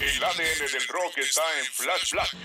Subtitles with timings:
[0.00, 2.36] El ADN del rock está en Flash Black.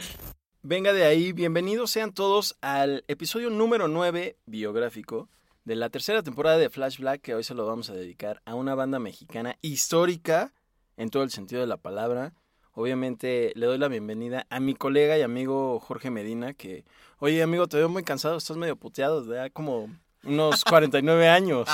[0.64, 5.30] Venga de ahí, bienvenidos sean todos al episodio número 9 biográfico
[5.64, 8.56] de la tercera temporada de Flash Black que hoy se lo vamos a dedicar a
[8.56, 10.52] una banda mexicana histórica
[10.98, 12.34] en todo el sentido de la palabra.
[12.72, 16.86] Obviamente le doy la bienvenida a mi colega y amigo Jorge Medina que,
[17.20, 21.68] oye amigo, te veo muy cansado, estás medio puteado, de como unos 49 años,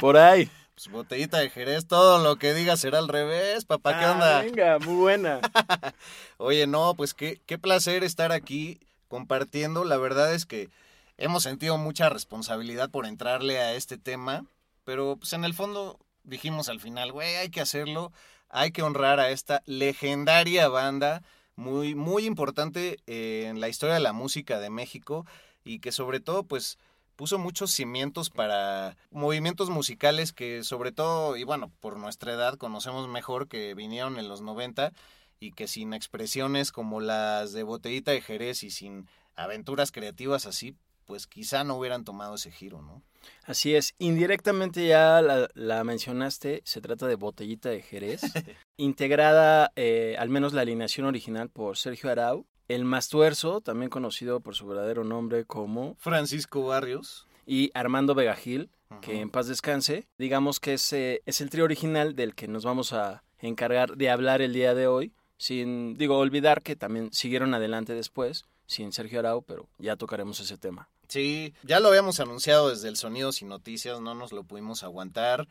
[0.00, 0.50] por ahí.
[0.74, 4.40] Pues botellita de Jerez, todo lo que digas será al revés, papá, ¿qué Ah, onda?
[4.40, 5.40] Venga, muy buena.
[6.38, 9.84] Oye, no, pues qué, qué placer estar aquí compartiendo.
[9.84, 10.70] La verdad es que
[11.18, 14.46] hemos sentido mucha responsabilidad por entrarle a este tema,
[14.84, 18.10] pero pues en el fondo dijimos al final, güey, hay que hacerlo,
[18.48, 21.22] hay que honrar a esta legendaria banda,
[21.54, 25.26] muy, muy importante eh, en la historia de la música de México
[25.64, 26.78] y que sobre todo, pues
[27.16, 33.08] puso muchos cimientos para movimientos musicales que sobre todo, y bueno, por nuestra edad conocemos
[33.08, 34.92] mejor que vinieron en los 90
[35.40, 40.76] y que sin expresiones como las de Botellita de Jerez y sin aventuras creativas así,
[41.04, 43.02] pues quizá no hubieran tomado ese giro, ¿no?
[43.44, 48.22] Así es, indirectamente ya la, la mencionaste, se trata de Botellita de Jerez,
[48.76, 54.54] integrada, eh, al menos la alineación original, por Sergio Arau, el Mastuerzo, también conocido por
[54.54, 57.26] su verdadero nombre como, Francisco Barrios.
[57.46, 60.06] y Armando Vegagil, que en paz descanse.
[60.18, 64.10] Digamos que es, eh, es el trío original del que nos vamos a encargar de
[64.10, 69.18] hablar el día de hoy, sin, digo, olvidar que también siguieron adelante después, sin Sergio
[69.18, 70.88] Arau, pero ya tocaremos ese tema.
[71.08, 75.48] Sí, ya lo habíamos anunciado desde el Sonidos y Noticias, no nos lo pudimos aguantar.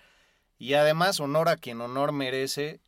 [0.57, 2.79] Y además, honor a quien honor merece.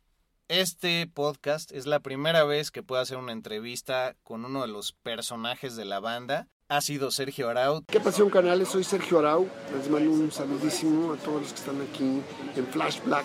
[0.48, 4.92] Este podcast es la primera vez que puedo hacer una entrevista con uno de los
[4.92, 6.48] personajes de la banda.
[6.68, 7.82] Ha sido Sergio Arau.
[7.86, 8.68] ¿Qué pasión canales?
[8.68, 9.48] Soy Sergio Arau.
[9.74, 12.20] Les mando un saludísimo a todos los que están aquí
[12.56, 13.24] en Flash Black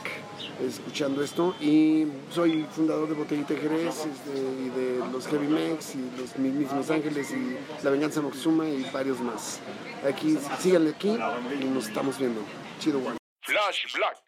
[0.66, 1.53] escuchando esto.
[1.59, 6.90] Y soy fundador de Botellita Jerez este, y de los Heavy Mex y los mismos
[6.90, 9.59] Ángeles y La Venganza Moctezuma y varios más.
[10.07, 12.41] Aquí, síganle aquí y nos estamos viendo.
[12.80, 13.18] Chido, guay.
[13.41, 14.24] Flash Black.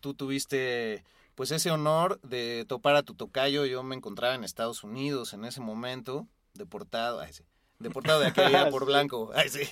[0.00, 3.64] Tú tuviste pues ese honor de topar a tu tocayo.
[3.66, 7.20] Yo me encontraba en Estados Unidos en ese momento, deportado.
[7.20, 7.44] Ay, sí.
[7.78, 9.30] Deportado de aquella por blanco.
[9.34, 9.68] Ay, sí.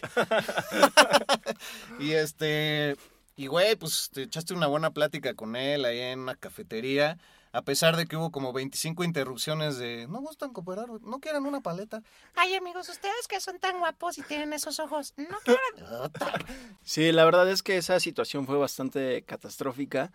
[1.98, 2.96] y este.
[3.36, 7.18] Y güey, pues te echaste una buena plática con él ahí en una cafetería.
[7.54, 11.60] A pesar de que hubo como 25 interrupciones de no gustan cooperar, no quieren una
[11.60, 12.02] paleta.
[12.34, 15.60] Ay, amigos, ustedes que son tan guapos y tienen esos ojos, no quieren.
[16.82, 20.12] Sí, la verdad es que esa situación fue bastante catastrófica.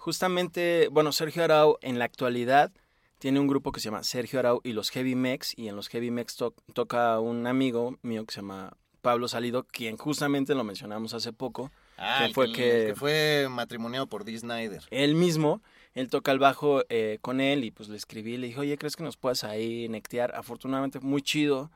[0.00, 2.72] Justamente, bueno, Sergio Arau en la actualidad
[3.18, 5.88] tiene un grupo que se llama Sergio Arau y los Heavy Mex, y en los
[5.88, 8.72] Heavy Mex to- toca un amigo mío que se llama
[9.02, 11.70] Pablo Salido, quien justamente lo mencionamos hace poco.
[11.98, 14.82] Ah, Que fue que fue matrimoniado por Dee Snyder.
[14.90, 15.62] Él mismo,
[15.92, 18.96] él toca el bajo eh, con él y pues le escribí, le dije, oye, ¿crees
[18.96, 20.34] que nos puedas ahí nectear?
[20.34, 21.70] Afortunadamente, muy chido,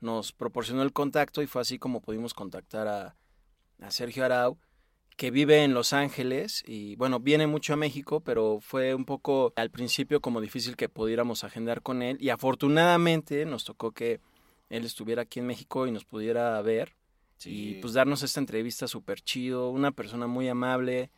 [0.00, 3.16] nos proporcionó el contacto y fue así como pudimos contactar a,
[3.80, 4.58] a Sergio Arau,
[5.20, 9.52] que vive en Los Ángeles y bueno, viene mucho a México, pero fue un poco
[9.54, 14.22] al principio como difícil que pudiéramos agendar con él y afortunadamente nos tocó que
[14.70, 16.96] él estuviera aquí en México y nos pudiera ver
[17.44, 21.10] y pues darnos esta entrevista súper chido, una persona muy amable,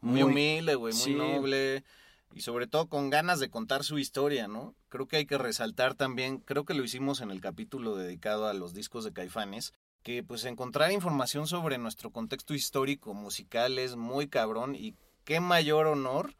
[0.00, 1.14] muy, humilde, güey, muy sí.
[1.14, 1.84] noble
[2.32, 4.74] y sobre todo con ganas de contar su historia, ¿no?
[4.88, 8.54] Creo que hay que resaltar también, creo que lo hicimos en el capítulo dedicado a
[8.54, 14.28] los discos de Caifanes, que pues encontrar información sobre nuestro contexto histórico musical es muy
[14.28, 14.94] cabrón y
[15.24, 16.34] qué mayor honor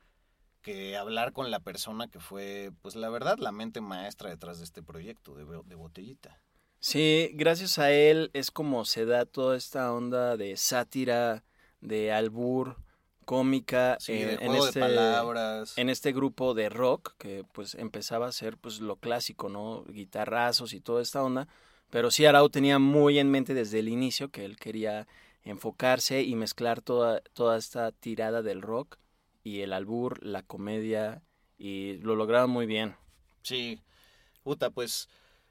[0.62, 4.64] que hablar con la persona que fue, pues la verdad, la mente maestra detrás de
[4.64, 6.38] este proyecto de, Bo- de Botellita.
[6.78, 11.44] Sí, gracias a él es como se da toda esta onda de sátira,
[11.80, 12.76] de albur,
[13.26, 14.80] cómica, Sí, eh, en este
[15.76, 19.84] en este grupo de rock que pues empezaba a ser pues lo clásico, ¿no?
[19.84, 21.46] Guitarrazos y toda esta onda,
[21.90, 25.06] pero sí Arau tenía muy en mente desde el inicio que él quería
[25.42, 28.98] enfocarse y mezclar toda toda esta tirada del rock
[29.42, 31.22] y el albur, la comedia
[31.58, 32.96] y lo lograba muy bien.
[33.42, 33.80] Sí,
[34.42, 35.08] puta, pues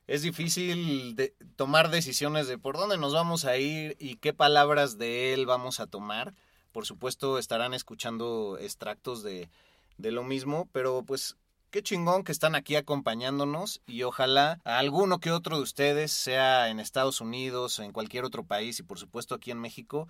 [0.08, 1.16] es difícil
[1.56, 5.80] tomar decisiones de por dónde nos vamos a ir y qué palabras de él vamos
[5.80, 6.34] a tomar.
[6.72, 9.50] Por supuesto estarán escuchando extractos de,
[9.98, 11.36] de lo mismo, pero pues
[11.70, 16.70] qué chingón que están aquí acompañándonos y ojalá a alguno que otro de ustedes, sea
[16.70, 20.08] en Estados Unidos, en cualquier otro país y por supuesto aquí en México,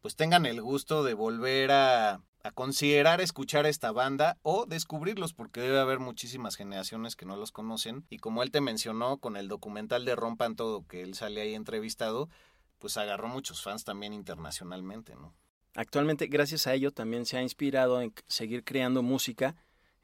[0.00, 2.20] pues tengan el gusto de volver a,
[2.54, 8.06] considerar escuchar esta banda o descubrirlos, porque debe haber muchísimas generaciones que no los conocen.
[8.08, 11.54] Y como él te mencionó con el documental de Rompan Todo, que él sale ahí
[11.54, 12.30] entrevistado,
[12.78, 15.34] pues agarró muchos fans también internacionalmente, ¿no?
[15.74, 19.54] Actualmente, gracias a ello, también se ha inspirado en seguir creando música.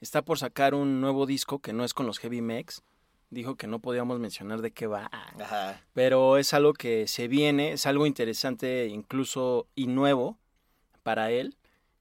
[0.00, 2.82] Está por sacar un nuevo disco que no es con los Heavy Mex.
[3.31, 5.10] Dijo que no podíamos mencionar de qué va.
[5.12, 5.82] Ajá.
[5.94, 10.38] Pero es algo que se viene, es algo interesante incluso y nuevo
[11.02, 11.56] para él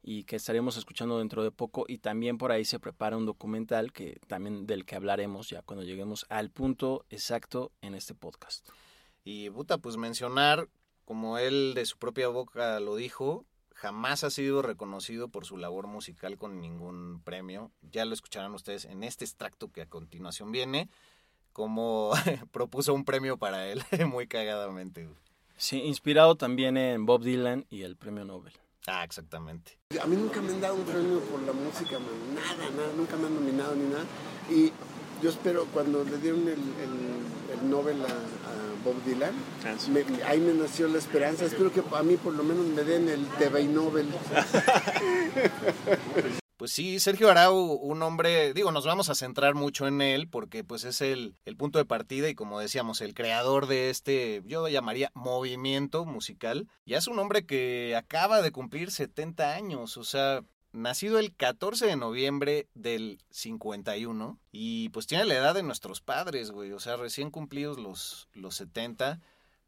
[0.07, 3.91] y que estaremos escuchando dentro de poco y también por ahí se prepara un documental
[3.91, 8.69] que también del que hablaremos ya cuando lleguemos al punto exacto en este podcast.
[9.23, 10.69] Y puta, pues mencionar,
[11.05, 13.45] como él de su propia boca lo dijo,
[13.75, 17.71] jamás ha sido reconocido por su labor musical con ningún premio.
[17.81, 20.89] Ya lo escucharán ustedes en este extracto que a continuación viene,
[21.53, 22.11] como
[22.51, 25.07] propuso un premio para él, muy cagadamente.
[25.57, 28.53] Sí, inspirado también en Bob Dylan y el premio Nobel.
[28.87, 29.77] Ah, exactamente.
[30.01, 32.35] A mí nunca me han dado un premio por la música, man.
[32.35, 34.05] nada, nada, nunca me han nominado ni nada.
[34.49, 34.71] Y
[35.21, 39.33] yo espero, cuando le dieron el, el, el Nobel a, a Bob Dylan,
[39.91, 41.45] me- ahí me nació la esperanza.
[41.45, 44.07] Espero que a mí por lo menos me den el TV Nobel.
[46.57, 50.63] Pues sí, Sergio Arau, un hombre, digo, nos vamos a centrar mucho en él porque
[50.63, 54.61] pues es el, el punto de partida y como decíamos, el creador de este, yo
[54.61, 56.69] lo llamaría movimiento musical.
[56.85, 60.43] Ya es un hombre que acaba de cumplir 70 años, o sea,
[60.75, 66.51] nacido el 14 de noviembre del 51 y pues tiene la edad de nuestros padres,
[66.51, 69.19] güey, o sea, recién cumplidos los, los 70.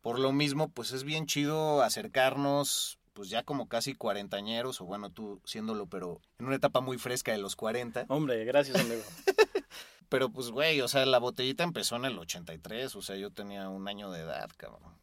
[0.02, 5.10] Por lo mismo, pues es bien chido acercarnos, pues ya como casi cuarentañeros, o bueno,
[5.10, 8.06] tú siéndolo, pero en una etapa muy fresca de los 40.
[8.10, 9.02] Hombre, gracias amigo.
[10.10, 13.68] Pero pues, güey, o sea, la botellita empezó en el 83, o sea, yo tenía
[13.70, 14.94] un año de edad, cabrón.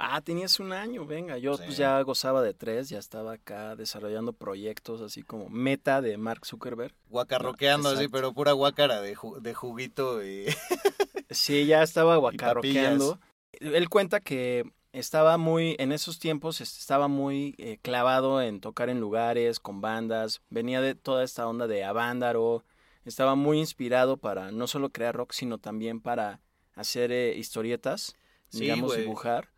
[0.00, 1.64] Ah, tenías un año, venga, yo Sí.
[1.66, 6.46] pues ya gozaba de tres, ya estaba acá desarrollando proyectos así como Meta de Mark
[6.46, 6.94] Zuckerberg.
[7.08, 10.46] Guacarroqueando así, pero pura guácara de, ju- de juguito y...
[11.30, 13.18] Sí, ya estaba guacarroqueando.
[13.52, 18.88] Él cuenta que estaba muy, en esos tiempos est- estaba muy eh, clavado en tocar
[18.90, 22.64] en lugares, con bandas, venía de toda esta onda de Avándaro,
[23.04, 26.40] estaba muy inspirado para no solo crear rock, sino también para
[26.74, 28.16] hacer eh, historietas,
[28.48, 29.02] Sí, digamos, güey.
[29.02, 29.48] dibujar.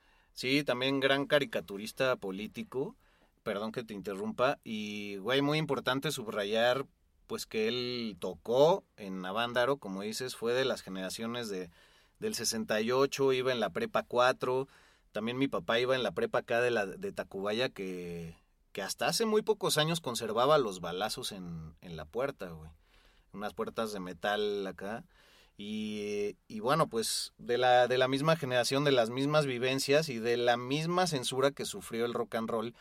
[0.40, 2.96] Sí, también gran caricaturista político,
[3.42, 6.87] perdón que te interrumpa, y güey, muy importante subrayar
[7.26, 11.69] pues que él tocó en Avándaro, como dices, fue de las generaciones de
[12.20, 14.66] del 68, iba en la prepa 4,
[15.12, 18.34] también mi papá iba en la prepa acá de la de Tacubaya que
[18.72, 22.70] que hasta hace muy pocos años conservaba los balazos en, en la puerta, güey.
[23.34, 25.04] Unas puertas de metal acá.
[25.62, 30.19] Y, y bueno, pues de la, de la misma generación, de las mismas vivencias y
[30.19, 32.75] de la misma censura que sufrió el rock and roll.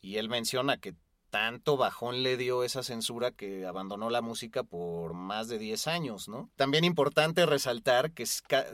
[0.00, 0.94] Y él menciona que
[1.28, 6.26] tanto bajón le dio esa censura que abandonó la música por más de 10 años,
[6.26, 6.48] ¿no?
[6.56, 8.24] También importante resaltar que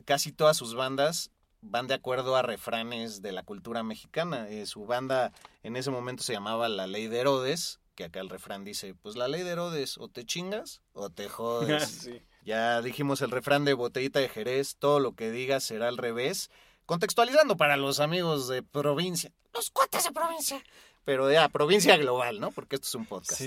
[0.05, 1.33] casi todas sus bandas
[1.63, 4.49] van de acuerdo a refranes de la cultura mexicana.
[4.51, 5.33] Eh, su banda
[5.65, 9.17] en ese momento se llamaba La Ley de Herodes, que acá el refrán dice, pues
[9.17, 11.89] la Ley de Herodes, o te chingas o te jodes.
[12.03, 12.23] Sí.
[12.45, 16.51] Ya dijimos el refrán de botellita de Jerez, todo lo que digas será al revés.
[16.87, 20.63] Contextualizando para los amigos de provincia, Los cuates de provincia.
[21.05, 22.51] pero ya, provincia global, ¿no?
[22.51, 23.41] Porque esto es un podcast.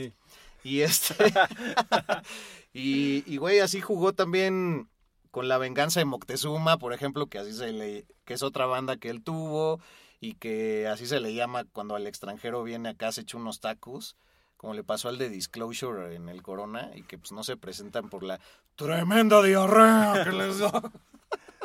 [0.63, 1.13] Y este.
[2.73, 4.89] y, y, güey, así jugó también
[5.31, 8.05] con la venganza de Moctezuma, por ejemplo, que así se le.
[8.23, 9.79] que es otra banda que él tuvo.
[10.21, 14.15] Y que así se le llama cuando al extranjero viene acá, se echa unos tacos.
[14.65, 16.89] Como le pasó al de Disclosure en el Corona.
[16.95, 18.39] Y que pues no se presentan por la
[18.75, 20.91] tremenda diarrea que les da.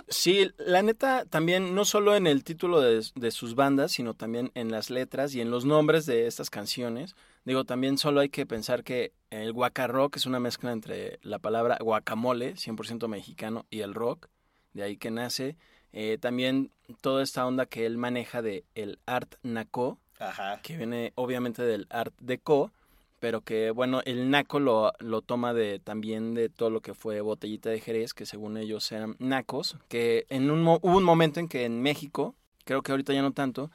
[0.08, 4.50] Sí, la neta, también no solo en el título de, de sus bandas, sino también
[4.54, 7.16] en las letras y en los nombres de estas canciones.
[7.46, 11.78] Digo, también solo hay que pensar que el guacarrock es una mezcla entre la palabra
[11.80, 14.26] guacamole, 100% mexicano, y el rock,
[14.74, 15.56] de ahí que nace.
[15.94, 20.60] Eh, también toda esta onda que él maneja de el art naco, Ajá.
[20.62, 22.72] que viene obviamente del art deco,
[23.20, 27.20] pero que bueno, el naco lo, lo toma de también de todo lo que fue
[27.20, 31.48] botellita de Jerez, que según ellos eran nacos, que en un, hubo un momento en
[31.48, 32.34] que en México,
[32.64, 33.70] creo que ahorita ya no tanto,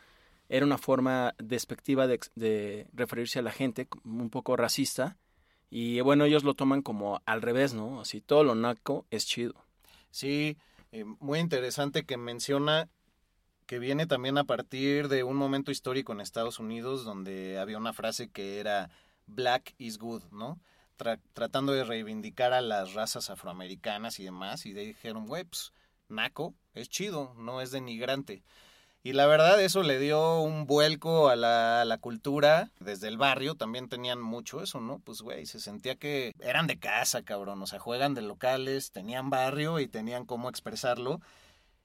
[0.50, 5.18] era una forma despectiva de, de referirse a la gente, un poco racista,
[5.70, 8.02] y bueno, ellos lo toman como al revés, ¿no?
[8.02, 9.56] Así, todo lo naco es chido.
[10.12, 10.58] Sí,
[10.92, 12.88] eh, muy interesante que menciona
[13.66, 17.94] que viene también a partir de un momento histórico en Estados Unidos donde había una
[17.94, 18.92] frase que era
[19.28, 20.60] Black is good, ¿no?
[20.98, 25.74] Tra- tratando de reivindicar a las razas afroamericanas y demás, y de dijeron, güey, pues,
[26.08, 28.44] naco, es chido, no es denigrante.
[29.04, 32.72] Y la verdad eso le dio un vuelco a la, a la cultura.
[32.80, 34.98] Desde el barrio también tenían mucho eso, ¿no?
[34.98, 37.62] Pues, güey, se sentía que eran de casa, cabrón.
[37.62, 41.22] O sea, juegan de locales, tenían barrio y tenían cómo expresarlo.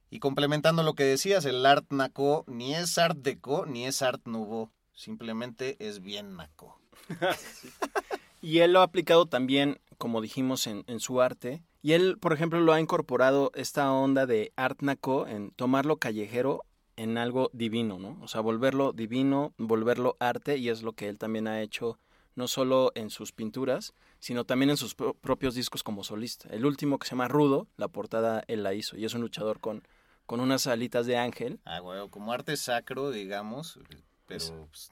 [0.08, 4.22] Y complementando lo que decías, el art naco ni es art deco ni es art
[4.24, 4.70] nouveau.
[4.94, 6.79] Simplemente es bien naco.
[8.42, 11.62] Y él lo ha aplicado también, como dijimos, en, en su arte.
[11.82, 16.64] Y él, por ejemplo, lo ha incorporado esta onda de art naco en tomarlo callejero
[16.96, 18.18] en algo divino, ¿no?
[18.22, 21.98] O sea, volverlo divino, volverlo arte, y es lo que él también ha hecho,
[22.34, 26.48] no solo en sus pinturas, sino también en sus pro- propios discos como solista.
[26.50, 29.60] El último que se llama Rudo, la portada él la hizo, y es un luchador
[29.60, 29.82] con,
[30.26, 31.60] con unas alitas de ángel.
[31.66, 33.78] Ah, güey, como arte sacro, digamos,
[34.26, 34.90] pero pues,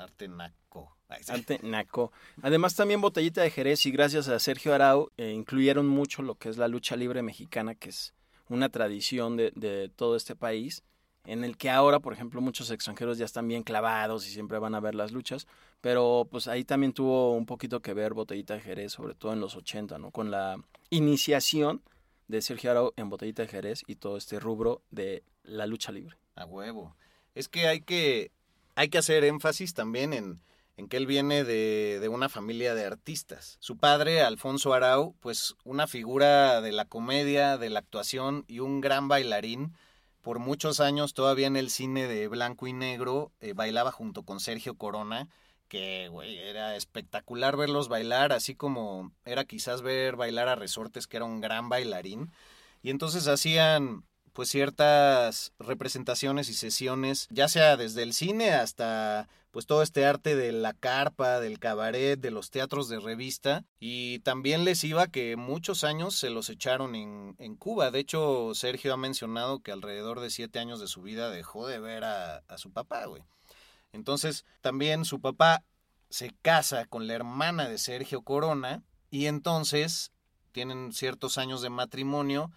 [0.00, 0.96] arte naco.
[1.08, 1.32] Ay, sí.
[1.32, 2.12] Arte naco.
[2.42, 6.48] Además también Botellita de Jerez y gracias a Sergio Arau eh, incluyeron mucho lo que
[6.48, 8.14] es la lucha libre mexicana, que es
[8.48, 10.82] una tradición de, de todo este país,
[11.24, 14.74] en el que ahora, por ejemplo, muchos extranjeros ya están bien clavados y siempre van
[14.74, 15.46] a ver las luchas,
[15.80, 19.40] pero pues ahí también tuvo un poquito que ver Botellita de Jerez, sobre todo en
[19.40, 20.10] los 80, ¿no?
[20.10, 20.56] Con la
[20.88, 21.82] iniciación
[22.28, 26.16] de Sergio Arau en Botellita de Jerez y todo este rubro de la lucha libre.
[26.36, 26.96] A huevo.
[27.34, 28.32] Es que hay que,
[28.74, 30.40] hay que hacer énfasis también en,
[30.76, 33.56] en que él viene de, de una familia de artistas.
[33.60, 38.80] Su padre, Alfonso Arau, pues una figura de la comedia, de la actuación y un
[38.80, 39.74] gran bailarín.
[40.22, 44.40] Por muchos años, todavía en el cine de blanco y negro, eh, bailaba junto con
[44.40, 45.28] Sergio Corona,
[45.68, 51.16] que, güey, era espectacular verlos bailar, así como era quizás ver bailar a Resortes, que
[51.16, 52.32] era un gran bailarín.
[52.82, 59.66] Y entonces hacían pues ciertas representaciones y sesiones, ya sea desde el cine hasta pues
[59.66, 64.64] todo este arte de la carpa, del cabaret, de los teatros de revista y también
[64.64, 67.90] les iba que muchos años se los echaron en, en Cuba.
[67.90, 71.80] De hecho, Sergio ha mencionado que alrededor de siete años de su vida dejó de
[71.80, 73.24] ver a, a su papá, güey.
[73.92, 75.64] Entonces, también su papá
[76.10, 80.12] se casa con la hermana de Sergio Corona y entonces
[80.52, 82.50] tienen ciertos años de matrimonio,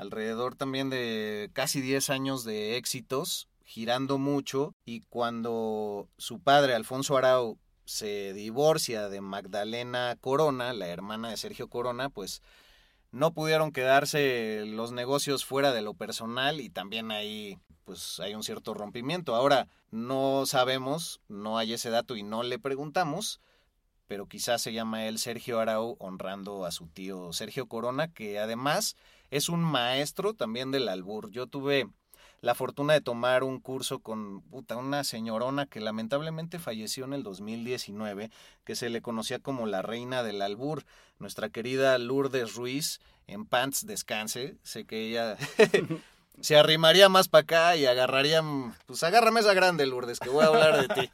[0.00, 7.18] alrededor también de casi 10 años de éxitos, girando mucho y cuando su padre Alfonso
[7.18, 12.40] Arau se divorcia de Magdalena Corona, la hermana de Sergio Corona, pues
[13.12, 18.42] no pudieron quedarse los negocios fuera de lo personal y también ahí pues hay un
[18.42, 19.34] cierto rompimiento.
[19.34, 23.40] Ahora no sabemos, no hay ese dato y no le preguntamos,
[24.06, 28.96] pero quizás se llama él Sergio Arau honrando a su tío Sergio Corona, que además
[29.30, 31.30] es un maestro también del albur.
[31.30, 31.88] Yo tuve
[32.40, 37.22] la fortuna de tomar un curso con puta, una señorona que lamentablemente falleció en el
[37.22, 38.30] 2019,
[38.64, 40.84] que se le conocía como la reina del albur,
[41.18, 45.36] nuestra querida Lourdes Ruiz, en pants descanse, sé que ella
[46.40, 48.42] se arrimaría más para acá y agarraría,
[48.86, 51.10] pues agárrame esa grande Lourdes, que voy a hablar de ti.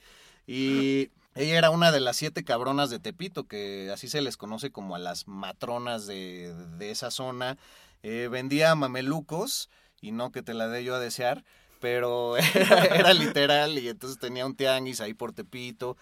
[0.46, 4.70] Y ella era una de las siete cabronas de Tepito, que así se les conoce
[4.70, 7.58] como a las matronas de, de esa zona.
[8.02, 9.68] Eh, vendía mamelucos,
[10.00, 11.44] y no que te la dé yo a desear,
[11.80, 12.44] pero era,
[12.94, 15.96] era, literal, y entonces tenía un tianguis ahí por Tepito.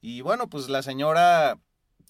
[0.00, 1.58] Y bueno, pues la señora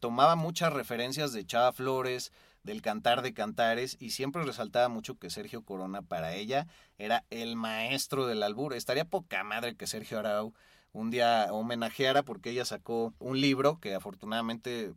[0.01, 5.31] tomaba muchas referencias de Chava Flores, del cantar de cantares, y siempre resaltaba mucho que
[5.31, 6.67] Sergio Corona para ella
[6.99, 8.75] era el maestro del albur.
[8.75, 10.53] Estaría poca madre que Sergio Arau
[10.93, 14.95] un día homenajeara porque ella sacó un libro que afortunadamente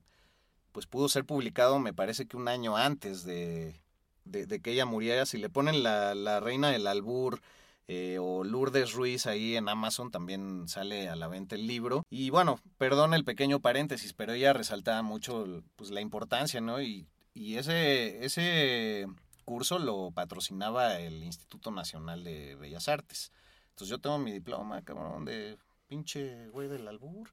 [0.72, 3.82] pues pudo ser publicado me parece que un año antes de,
[4.26, 5.26] de, que ella muriera.
[5.26, 7.42] Si le ponen la, la reina del albur
[7.88, 12.06] eh, o Lourdes Ruiz ahí en Amazon también sale a la venta el libro.
[12.10, 16.82] Y bueno, perdón el pequeño paréntesis, pero ella resaltaba mucho pues la importancia, ¿no?
[16.82, 19.08] Y, y ese, ese
[19.44, 23.34] curso lo patrocinaba el Instituto Nacional de Bellas Artes.
[23.72, 27.30] Entonces yo tengo mi diploma, cabrón, de pinche güey del albur.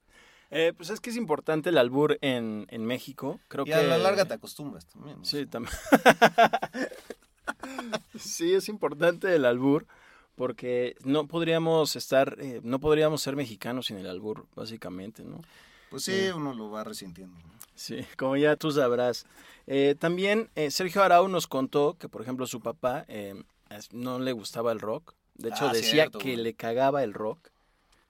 [0.51, 3.39] Eh, pues es que es importante el albur en, en México.
[3.49, 3.75] Creo y que...
[3.75, 5.19] a la larga te acostumbras también.
[5.19, 5.25] ¿no?
[5.25, 5.75] Sí, también.
[8.19, 9.87] sí, es importante el albur
[10.35, 15.41] porque no podríamos estar, eh, no podríamos ser mexicanos sin el albur, básicamente, ¿no?
[15.91, 17.37] Pues sí, uno lo va resintiendo.
[17.37, 17.53] ¿no?
[17.75, 19.27] Sí, como ya tú sabrás.
[19.67, 23.43] Eh, también eh, Sergio Arau nos contó que, por ejemplo, su papá eh,
[23.93, 25.15] no le gustaba el rock.
[25.35, 26.37] De hecho, Ah, decía cierto, que güey.
[26.43, 27.49] le cagaba el rock.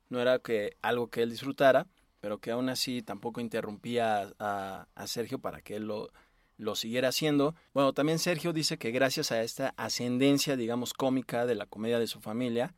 [0.09, 1.87] No era que algo que él disfrutara,
[2.21, 6.11] pero que aún así tampoco interrumpía a, Sergio para que él lo,
[6.57, 7.55] lo siguiera haciendo.
[7.75, 12.07] Bueno, también Sergio dice que gracias a esta ascendencia, digamos, cómica de la comedia de
[12.07, 12.75] su familia,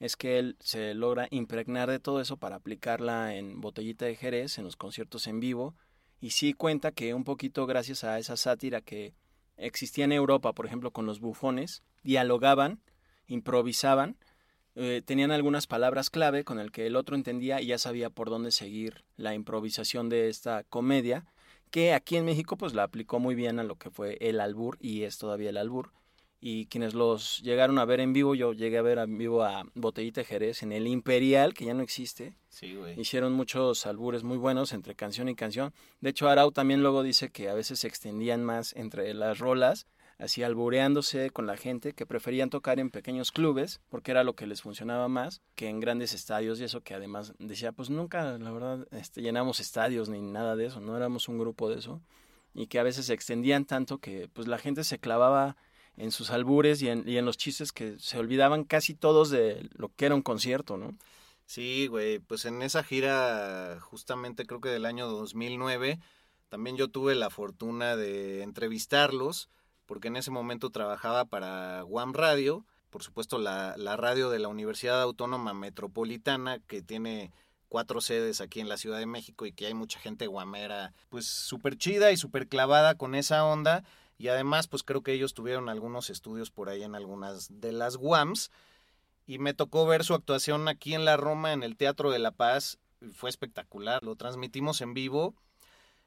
[0.00, 4.58] es que él se logra impregnar de todo eso para aplicarla en Botellita de Jerez,
[4.58, 5.74] en los conciertos en vivo,
[6.20, 9.14] y sí cuenta que un poquito gracias a esa sátira que
[9.56, 12.80] existía en Europa, por ejemplo, con los bufones, dialogaban,
[13.26, 14.16] improvisaban,
[14.80, 18.30] eh, tenían algunas palabras clave con el que el otro entendía y ya sabía por
[18.30, 21.26] dónde seguir la improvisación de esta comedia,
[21.72, 24.78] que aquí en México pues la aplicó muy bien a lo que fue el albur
[24.80, 25.90] y es todavía el albur.
[26.40, 29.64] Y quienes los llegaron a ver en vivo, yo llegué a ver en vivo a
[29.74, 32.98] Botellita Jerez en el Imperial, que ya no existe, Sí, güey.
[33.00, 35.74] Hicieron muchos albures muy buenos entre canción y canción.
[36.00, 39.88] De hecho, Arau también luego dice que a veces se extendían más entre las rolas,
[40.18, 44.46] así albureándose con la gente, que preferían tocar en pequeños clubes, porque era lo que
[44.46, 48.50] les funcionaba más, que en grandes estadios y eso, que además decía, pues nunca, la
[48.50, 52.02] verdad, este, llenamos estadios ni nada de eso, no éramos un grupo de eso,
[52.52, 55.56] y que a veces se extendían tanto que pues la gente se clavaba
[55.96, 59.68] en sus albures y en, y en los chistes que se olvidaban casi todos de
[59.72, 60.96] lo que era un concierto, ¿no?
[61.46, 65.98] Sí, güey, pues en esa gira, justamente creo que del año 2009,
[66.48, 69.48] también yo tuve la fortuna de entrevistarlos,
[69.88, 74.48] porque en ese momento trabajaba para Guam Radio, por supuesto la, la radio de la
[74.48, 77.32] Universidad Autónoma Metropolitana, que tiene
[77.70, 81.26] cuatro sedes aquí en la Ciudad de México y que hay mucha gente guamera, pues
[81.26, 83.82] súper chida y súper clavada con esa onda.
[84.18, 87.96] Y además, pues creo que ellos tuvieron algunos estudios por ahí en algunas de las
[87.96, 88.50] Guams
[89.26, 92.32] y me tocó ver su actuación aquí en la Roma, en el Teatro de la
[92.32, 92.78] Paz.
[93.14, 95.34] Fue espectacular, lo transmitimos en vivo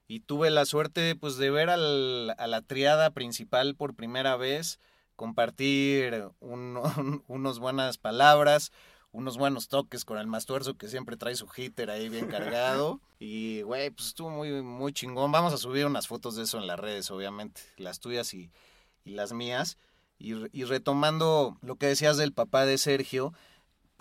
[0.08, 4.80] y tuve la suerte pues de ver al- a la triada principal por primera vez,
[5.16, 8.72] compartir un- un- unos buenas palabras,
[9.14, 13.62] unos buenos toques con el Mastuerzo que siempre trae su hitter ahí bien cargado y
[13.62, 15.32] güey, pues estuvo muy muy chingón.
[15.32, 18.50] Vamos a subir unas fotos de eso en las redes, obviamente, las tuyas y,
[19.06, 19.78] y las mías.
[20.18, 23.34] Y, y retomando lo que decías del papá de Sergio,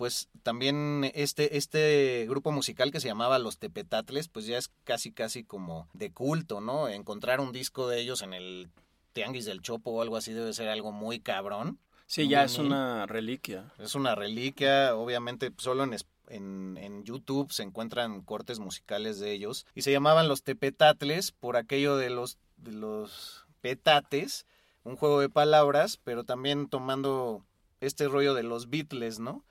[0.01, 5.11] pues también este, este grupo musical que se llamaba Los Tepetatles, pues ya es casi
[5.11, 6.89] casi como de culto, ¿no?
[6.89, 8.71] Encontrar un disco de ellos en el
[9.13, 11.77] Tianguis del Chopo o algo así debe ser algo muy cabrón.
[12.07, 13.71] Sí, ya es una reliquia.
[13.77, 15.95] Es una reliquia, obviamente solo en,
[16.29, 19.67] en, en YouTube se encuentran cortes musicales de ellos.
[19.75, 24.47] Y se llamaban los tepetatles por aquello de los, de los petates,
[24.83, 27.45] un juego de palabras, pero también tomando
[27.81, 29.45] este rollo de los Beatles, ¿no?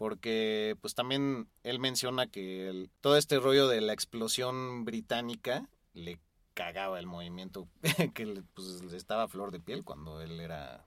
[0.00, 6.18] Porque pues también él menciona que el- todo este rollo de la explosión británica le
[6.54, 7.68] cagaba el movimiento
[8.14, 10.86] que le- pues, le estaba a flor de piel cuando él era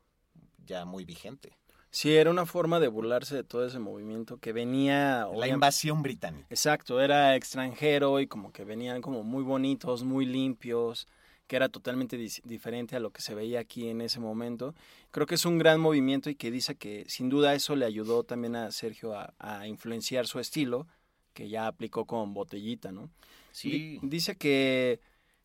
[0.66, 1.56] ya muy vigente.
[1.92, 5.28] Sí, era una forma de burlarse de todo ese movimiento que venía...
[5.36, 6.48] La invasión británica.
[6.50, 11.08] Exacto, era extranjero y como que venían como muy bonitos, muy limpios,
[11.48, 14.74] que era totalmente diferente a lo que se veía aquí en ese momento.
[15.12, 18.24] Creo que es un gran movimiento y que dice que sin duda eso le ayudó
[18.24, 20.88] también a Sergio a, a influenciar su estilo,
[21.34, 23.10] que ya aplicó con Botellita, ¿no?
[23.52, 23.72] Sí.
[23.72, 25.00] Di- Dice que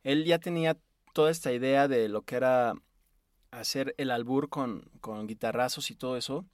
[0.04, 0.76] él ya tenía
[1.14, 2.74] toda esta idea de lo que era
[3.50, 6.46] hacer el albur con, con guitarrazos y todo eso,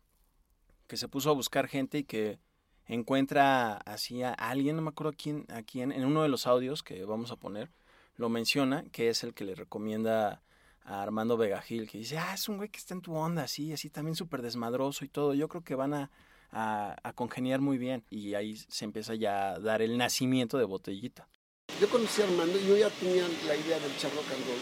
[0.87, 2.39] que se puso a buscar gente y que
[2.87, 6.83] encuentra así a alguien, no me acuerdo quién, a quién, en uno de los audios
[6.83, 7.71] que vamos a poner,
[8.17, 10.43] lo menciona, que es el que le recomienda
[10.85, 13.73] a Armando Vegagil, que dice, ah, es un güey que está en tu onda, así,
[13.73, 16.11] así también súper desmadroso y todo, yo creo que van a,
[16.55, 18.05] a, congeniar muy bien.
[18.11, 21.29] Y ahí se empieza ya a dar el nacimiento de Botellita.
[21.81, 24.61] Yo conocí a Armando y yo ya tenía la idea del charro candol.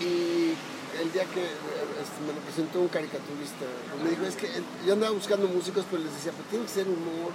[0.00, 0.54] Y
[1.00, 3.64] el día que este, me lo presentó un caricaturista,
[4.02, 4.48] me dijo, es que
[4.86, 7.32] yo andaba buscando músicos, pero les decía, pues tiene que ser humor,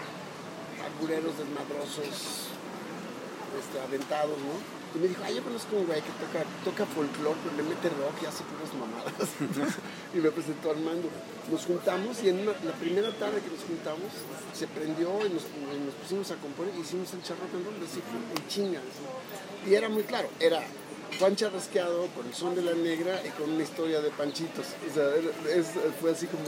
[0.86, 2.48] agureros, desmadrosos,
[3.58, 4.80] este, aventados, ¿no?
[4.96, 7.90] Y me dijo, ay, yo conozco un güey que toca, toca folclore, pero le mete
[7.90, 9.14] rock y hace puras mamadas.
[10.14, 11.10] y me presentó Armando.
[11.52, 14.10] Nos juntamos y en la primera tarde que nos juntamos
[14.54, 15.44] se prendió y nos,
[16.02, 18.84] pusimos a componer y hicimos el charro candol, así fue en chingas.
[19.68, 20.62] Y era muy claro, era
[21.18, 24.66] Juan Charrasqueado con el son de la negra y con una historia de panchitos.
[24.90, 25.10] O sea,
[26.00, 26.44] fue así como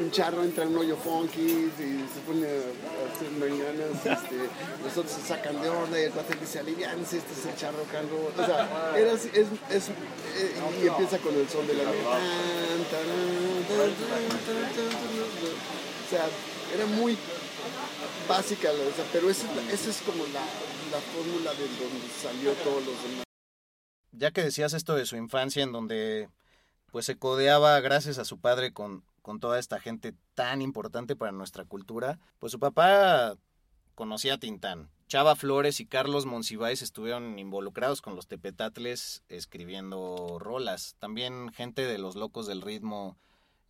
[0.00, 4.36] un charro entra en un hoyo funky y se pone a hacer manganas, este,
[4.84, 7.84] los otros se sacan de onda y el cuate dice, alivianse, este es el charro
[7.90, 8.30] canro.
[8.36, 12.18] O sea, era así, es, es, eh, y empieza con el son de la negra.
[16.06, 16.26] O sea,
[16.74, 17.16] era muy
[18.28, 20.40] básica, o sea, pero esa, esa es como la,
[20.90, 23.31] la fórmula de donde salió todos los demás.
[24.12, 26.28] Ya que decías esto de su infancia en donde
[26.90, 31.32] pues se codeaba gracias a su padre con, con toda esta gente tan importante para
[31.32, 33.36] nuestra cultura, pues su papá
[33.94, 34.90] conocía a Tintán.
[35.08, 40.96] Chava Flores y Carlos Monsiváis estuvieron involucrados con los tepetatles escribiendo rolas.
[40.98, 43.16] También gente de los locos del ritmo,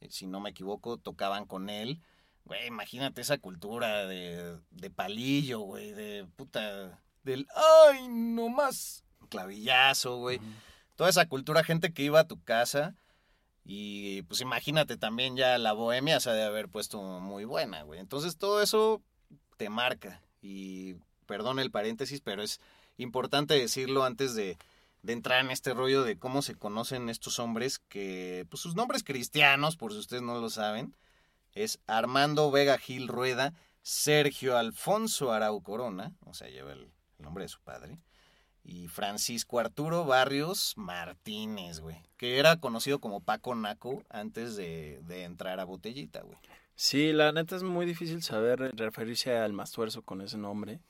[0.00, 2.00] eh, si no me equivoco, tocaban con él.
[2.44, 7.46] Güey, imagínate esa cultura de, de palillo, güey, de puta, del
[7.88, 10.40] ay, no más clavillazo, güey.
[10.96, 12.94] Toda esa cultura, gente que iba a tu casa
[13.64, 17.98] y pues imagínate también ya la bohemia se ha de haber puesto muy buena, güey.
[17.98, 19.00] Entonces todo eso
[19.56, 22.60] te marca y perdón el paréntesis, pero es
[22.98, 24.58] importante decirlo antes de,
[25.02, 29.02] de entrar en este rollo de cómo se conocen estos hombres que pues sus nombres
[29.02, 30.94] cristianos, por si ustedes no lo saben,
[31.54, 37.44] es Armando Vega Gil Rueda, Sergio Alfonso Arau Corona, o sea, lleva el, el nombre
[37.44, 37.98] de su padre,
[38.64, 45.24] y Francisco Arturo Barrios Martínez, güey, que era conocido como Paco Naco antes de, de
[45.24, 46.38] entrar a Botellita, güey.
[46.74, 50.80] Sí, la neta es muy difícil saber referirse al Mastuerzo con ese nombre.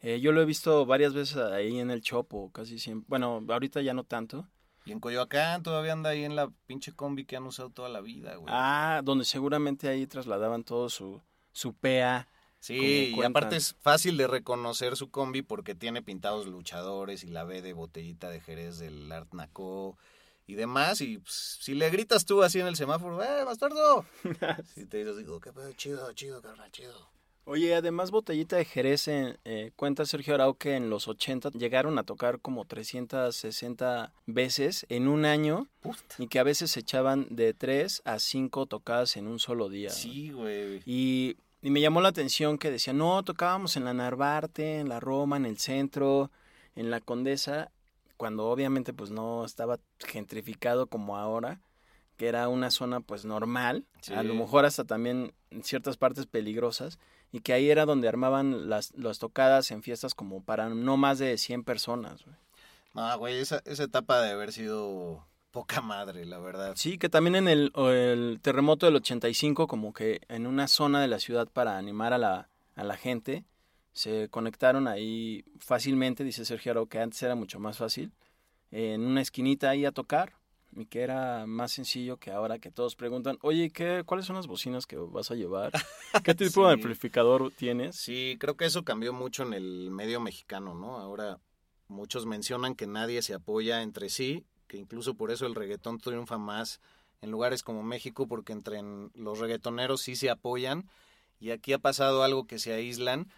[0.00, 3.06] Eh, yo lo he visto varias veces ahí en el Chopo, casi siempre.
[3.08, 4.46] Bueno, ahorita ya no tanto.
[4.84, 8.00] Y en Coyoacán todavía anda ahí en la pinche combi que han usado toda la
[8.00, 8.46] vida, güey.
[8.48, 11.20] Ah, donde seguramente ahí trasladaban todo su,
[11.52, 12.26] su PA.
[12.60, 17.44] Sí, y aparte es fácil de reconocer su combi porque tiene pintados luchadores y la
[17.44, 19.96] B de botellita de Jerez del Art Naco
[20.46, 21.00] y demás.
[21.00, 24.04] Y pues, si le gritas tú así en el semáforo, ¡eh, bastardo!
[24.74, 27.08] Si te dices, digo, qué pedo, chido, chido, carnal, chido.
[27.44, 31.98] Oye, además Botellita de Jerez, en- eh, cuenta Sergio Arau que en los 80 llegaron
[31.98, 36.14] a tocar como 360 veces en un año Puta.
[36.18, 39.88] y que a veces se echaban de 3 a 5 tocadas en un solo día.
[39.90, 40.82] Sí, güey.
[40.84, 45.00] Y, y me llamó la atención que decía, no, tocábamos en la Narvarte, en la
[45.00, 46.30] Roma, en el centro,
[46.76, 47.70] en la Condesa,
[48.16, 51.60] cuando obviamente pues no estaba gentrificado como ahora,
[52.16, 54.12] que era una zona pues normal, Sí.
[54.14, 56.98] a lo mejor hasta también en ciertas partes peligrosas,
[57.30, 61.18] y que ahí era donde armaban las, las tocadas en fiestas como para no más
[61.18, 62.24] de 100 personas.
[62.94, 66.74] No, güey, esa, esa etapa de haber sido poca madre, la verdad.
[66.76, 71.18] Sí, que también en el, terremoto del 85, como que en una zona de la
[71.18, 73.44] ciudad para animar a la, a la gente,
[73.92, 78.12] se conectaron ahí fácilmente, dice Sergio que antes era mucho más fácil,
[78.70, 80.34] en una esquinita ahí a tocar,
[80.76, 84.46] y que era más sencillo que ahora que todos preguntan, oye, ¿qué, ¿cuáles son las
[84.46, 85.72] bocinas que vas a llevar?
[86.24, 87.96] ¿Qué tipo de amplificador tienes?
[87.96, 90.98] Sí, creo que eso cambió mucho en el medio mexicano, ¿no?
[90.98, 91.40] Ahora
[91.88, 96.38] muchos mencionan que nadie se apoya entre sí, que incluso por eso el reggaetón triunfa
[96.38, 96.80] más
[97.20, 100.88] en lugares como México, porque entre en- los reggaetoneros sí se apoyan,
[101.40, 103.30] y aquí ha pasado algo que se aíslan,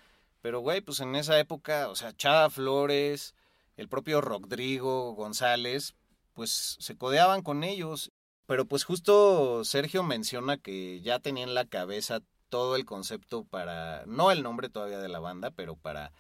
[0.42, 3.34] pero güey, pues en esa época, o sea, Chava Flores,
[3.76, 5.94] el propio Rodrigo González,
[6.34, 8.10] pues se codeaban con ellos.
[8.46, 14.04] Pero pues justo Sergio menciona que ya tenía en la cabeza todo el concepto para,
[14.06, 16.12] no el nombre todavía de la banda, pero para,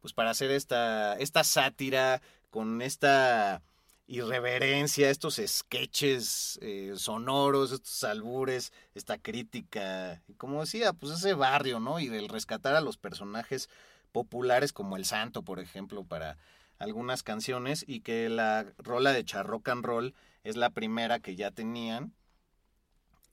[0.00, 3.60] pues para hacer esta, esta sátira con esta
[4.06, 12.00] irreverencia, estos sketches eh, sonoros, estos albures, esta crítica, como decía, pues ese barrio, ¿no?
[12.00, 13.68] Y del rescatar a los personajes
[14.12, 16.36] populares como el Santo, por ejemplo, para
[16.78, 20.14] algunas canciones, y que la rola de Charrock and Roll
[20.44, 22.12] es la primera que ya tenían.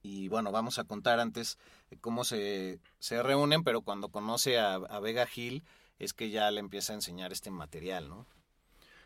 [0.03, 1.57] Y bueno, vamos a contar antes
[1.99, 5.63] cómo se, se reúnen, pero cuando conoce a, a Vega Gil
[5.99, 8.25] es que ya le empieza a enseñar este material, ¿no?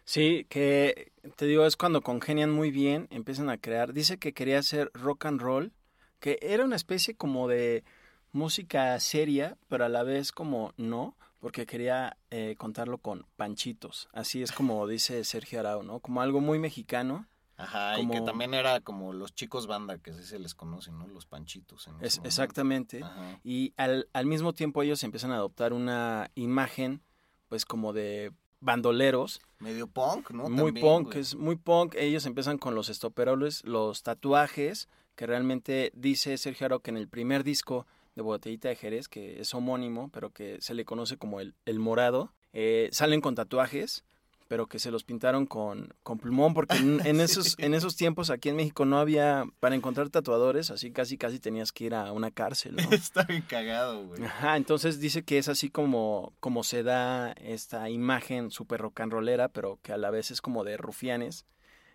[0.06, 3.92] Sí, que te digo, es cuando congenian muy bien, empiezan a crear.
[3.92, 5.74] Dice que quería hacer rock and roll,
[6.20, 7.84] que era una especie como de
[8.32, 14.08] música seria, pero a la vez como no, porque quería eh, contarlo con panchitos.
[14.14, 16.00] Así es como dice Sergio Arau, ¿no?
[16.00, 17.28] Como algo muy mexicano.
[17.58, 21.08] Ajá, y que también era como los chicos banda, que así se les conoce, ¿no?
[21.08, 21.88] Los panchitos.
[21.88, 23.02] En Es, exactamente.
[23.02, 23.40] Ajá.
[23.44, 27.02] Y al, al mismo tiempo ellos empiezan a adoptar una imagen,
[27.48, 28.34] pues como de
[28.66, 30.50] bandoleros, Medio punk, ¿no?
[30.50, 31.20] muy También, punk, güey.
[31.20, 31.96] es muy punk.
[31.96, 37.08] Ellos empiezan con los estoperoles, los tatuajes, que realmente dice Sergio Aro que en el
[37.08, 41.40] primer disco de Botellita de Jerez, que es homónimo, pero que se le conoce como
[41.40, 44.04] el, el morado, eh, salen con tatuajes,
[44.48, 48.30] pero que se los pintaron con, con plumón, porque en, en esos, en esos tiempos
[48.30, 52.12] aquí en México no había, para encontrar tatuadores, así casi casi tenías que ir a
[52.12, 52.84] una cárcel, ¿no?
[52.92, 54.24] Está bien cagado, güey.
[54.24, 59.14] Ajá, entonces dice que es así como, como se da esta imagen súper rock and
[59.14, 61.46] rollera, pero que a la vez es como de rufianes,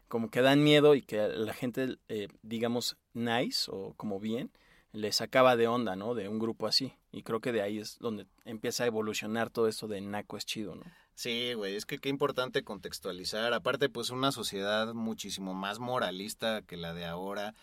[0.09, 4.51] como que dan miedo y que la gente, eh, digamos, nice o como bien,
[4.93, 6.15] le sacaba de onda, ¿no?
[6.15, 6.95] De un grupo así.
[7.13, 10.45] Y creo que de ahí es donde empieza a evolucionar todo esto de Naco es
[10.45, 10.83] chido, ¿no?
[11.21, 13.53] Sí, güey, es que qué importante contextualizar.
[13.53, 17.55] Aparte, pues una sociedad muchísimo más moralista que la de ahora.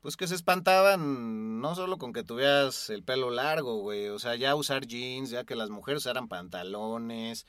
[0.00, 4.08] Pues que se espantaban no solo con que tuvieras el pelo largo, güey.
[4.08, 7.44] O sea, ya usar jeans, ya que las mujeres usaran pantalones.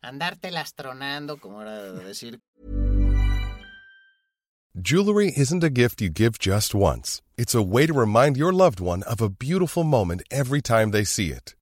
[0.00, 2.38] Andarte lastronando, como era decir.
[4.80, 7.20] Jewelry isn't a gift you give just once.
[7.36, 11.04] It's a way to remind your loved one of a beautiful moment every time they
[11.04, 11.56] see it.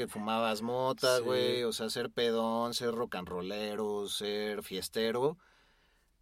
[0.00, 5.36] Que fumabas mota, güey, o sea, ser pedón, ser rock and rollero, ser fiestero,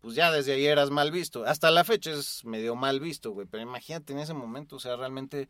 [0.00, 1.44] pues ya desde ahí eras mal visto.
[1.44, 4.96] Hasta la fecha es medio mal visto, güey, pero imagínate en ese momento, o sea,
[4.96, 5.48] realmente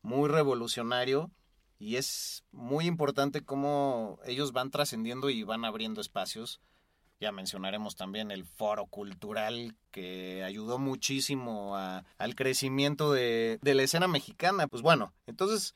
[0.00, 1.30] muy revolucionario
[1.78, 6.62] y es muy importante cómo ellos van trascendiendo y van abriendo espacios.
[7.20, 13.82] Ya mencionaremos también el foro cultural que ayudó muchísimo a- al crecimiento de, de la
[13.82, 14.66] escena mexicana.
[14.66, 15.74] Pues bueno, entonces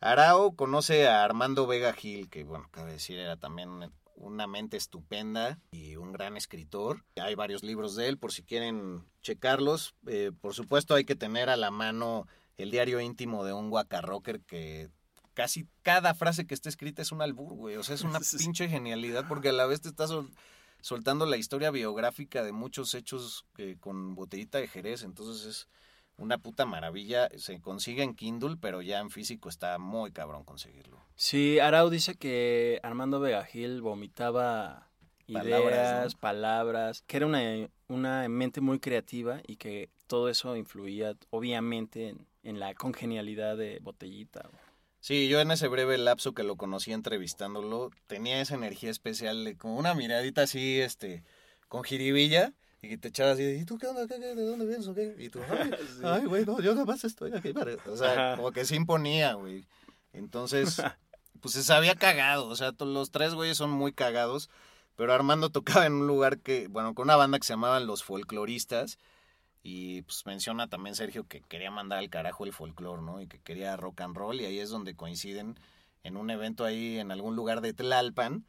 [0.00, 5.58] Arao conoce a Armando Vega Gil, que bueno, cabe decir, era también una mente estupenda
[5.72, 7.04] y un gran escritor.
[7.16, 9.94] Hay varios libros de él, por si quieren checarlos.
[10.06, 14.40] Eh, por supuesto, hay que tener a la mano el diario íntimo de un guacarrocker
[14.40, 14.88] que
[15.34, 17.76] casi cada frase que está escrita es un albur, güey.
[17.76, 20.30] O sea, es una pinche genialidad porque a la vez te está sol-
[20.82, 25.02] soltando la historia biográfica de muchos hechos eh, con botellita de Jerez.
[25.02, 25.68] Entonces es
[26.20, 27.28] una puta maravilla.
[27.36, 31.04] Se consigue en Kindle, pero ya en físico está muy cabrón conseguirlo.
[31.16, 34.88] Sí, Arau dice que Armando Vegagil vomitaba
[35.26, 36.20] Palabras, ideas, ¿no?
[36.20, 42.26] palabras, que era una, una mente muy creativa y que todo eso influía obviamente en,
[42.42, 44.42] en la congenialidad de Botellita.
[44.50, 44.62] güey.
[45.00, 49.56] Sí, yo en ese breve lapso que lo conocí entrevistándolo, tenía esa energía especial de
[49.56, 51.24] como una miradita así, este,
[51.68, 54.06] con jiribilla, y te echabas así, ¿y tú qué onda?
[54.06, 55.14] ¿Qué, qué, ¿De dónde vienes o qué?
[55.18, 55.40] Y tú,
[56.04, 57.72] ay, güey, no, yo nada más estoy aquí para...
[57.86, 58.36] O sea, Ajá.
[58.36, 59.66] como que se imponía, güey.
[60.12, 60.82] Entonces,
[61.40, 64.48] pues se sabía cagado, o sea, los tres güeyes son muy cagados,
[64.96, 68.02] pero Armando tocaba en un lugar que, bueno, con una banda que se llamaban Los
[68.02, 68.98] Folcloristas,
[69.62, 73.20] y pues menciona también Sergio que quería mandar al carajo el folclore, ¿no?
[73.20, 75.58] Y que quería rock and roll, y ahí es donde coinciden
[76.02, 78.46] en un evento ahí en algún lugar de Tlalpan.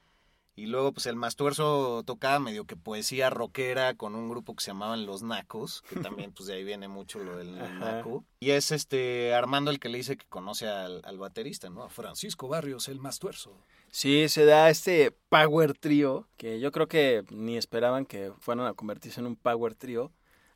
[0.55, 4.71] Y luego, pues el Mastuerzo tocaba medio que poesía rockera con un grupo que se
[4.71, 8.25] llamaban Los Nacos, que también, pues de ahí viene mucho lo del naco.
[8.41, 11.83] Y es este Armando el que le dice que conoce al, al baterista, ¿no?
[11.83, 13.55] A Francisco Barrios, el Mastuerzo.
[13.89, 18.73] Sí, se da este power trio, que yo creo que ni esperaban que fueran a
[18.73, 20.11] convertirse en un power trio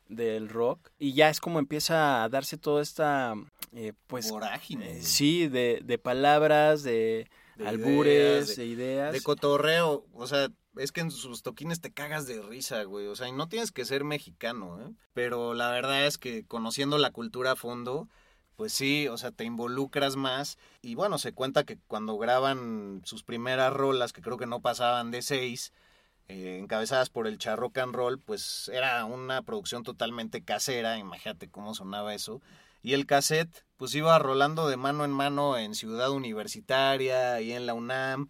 [0.10, 0.89] del rock.
[0.99, 3.34] Y ya es como empieza a darse toda esta,
[3.73, 4.97] eh, pues, Vorágine.
[4.99, 9.13] eh, sí, de, de palabras, de, De albures, ideas, de, ideas.
[9.13, 13.07] De cotorreo, o sea, es que en sus toquines te cagas de risa, güey.
[13.07, 14.91] O sea, y no tienes que ser mexicano, ¿eh?
[15.13, 18.09] Pero la verdad es que conociendo la cultura a fondo,
[18.55, 20.57] pues sí, o sea, te involucras más.
[20.81, 25.11] Y bueno, se cuenta que cuando graban sus primeras rolas, que creo que no pasaban
[25.11, 25.73] de seis,
[26.27, 31.75] eh, encabezadas por el Charrock and Roll, pues era una producción totalmente casera, imagínate cómo
[31.75, 32.41] sonaba eso.
[32.86, 37.65] Y el cassette, pues iba rolando de mano en mano en Ciudad Universitaria y en
[37.65, 38.30] la UNAM.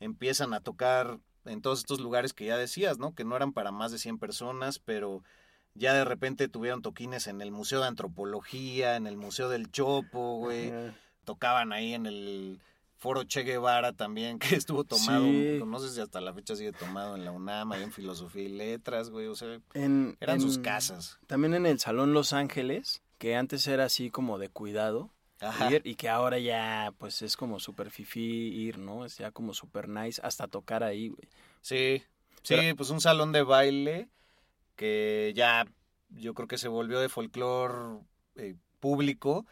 [0.00, 3.14] Empiezan a tocar en todos estos lugares que ya decías, ¿no?
[3.14, 5.22] Que no eran para más de 100 personas, pero
[5.74, 10.38] ya de repente tuvieron toquines en el Museo de Antropología, en el Museo del Chopo,
[10.38, 10.72] güey.
[11.24, 12.60] Tocaban ahí en el
[12.96, 15.60] Foro Che Guevara también, que estuvo tomado, Sí.
[15.64, 18.48] no sé si hasta la fecha sigue tomado en la UNAM, ahí en Filosofía y
[18.48, 21.18] Letras, güey, o sea, En- eran sus casas.
[21.26, 25.10] También en el Salón Los Ángeles, que antes era así como de cuidado.
[25.40, 25.70] Ajá.
[25.70, 29.04] ir, y que ahora ya pues es como super fifí ir, ¿no?
[29.04, 31.28] Es ya como super nice hasta tocar ahí, güey.
[31.60, 32.02] Sí,
[32.42, 34.08] sí, Pero- pues un salón de baile
[34.74, 35.66] que ya
[36.08, 38.00] yo creo que se volvió de folclore
[38.36, 39.44] eh, público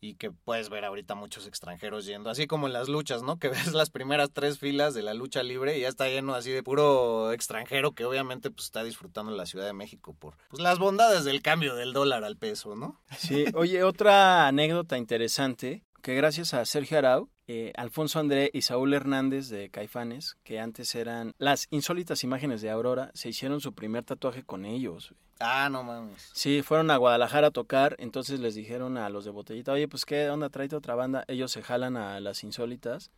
[0.00, 3.38] y que puedes ver ahorita muchos extranjeros yendo, así como en las luchas, ¿no?
[3.38, 6.50] Que ves las primeras tres filas de la lucha libre y ya está lleno así
[6.50, 10.78] de puro extranjero que obviamente pues está disfrutando la Ciudad de México por pues, las
[10.78, 13.00] bondades del cambio del dólar al peso, ¿no?
[13.16, 18.94] Sí, oye, otra anécdota interesante, que gracias a Sergio Arau, eh, Alfonso André y Saúl
[18.94, 24.04] Hernández de Caifanes, que antes eran las insólitas imágenes de Aurora, se hicieron su primer
[24.04, 25.14] tatuaje con ellos.
[25.40, 26.30] Ah, no mames.
[26.34, 30.04] Sí, fueron a Guadalajara a tocar, entonces les dijeron a los de Botellita, oye, pues
[30.04, 31.24] qué onda, tráete otra banda.
[31.28, 33.10] Ellos se jalan a las insólitas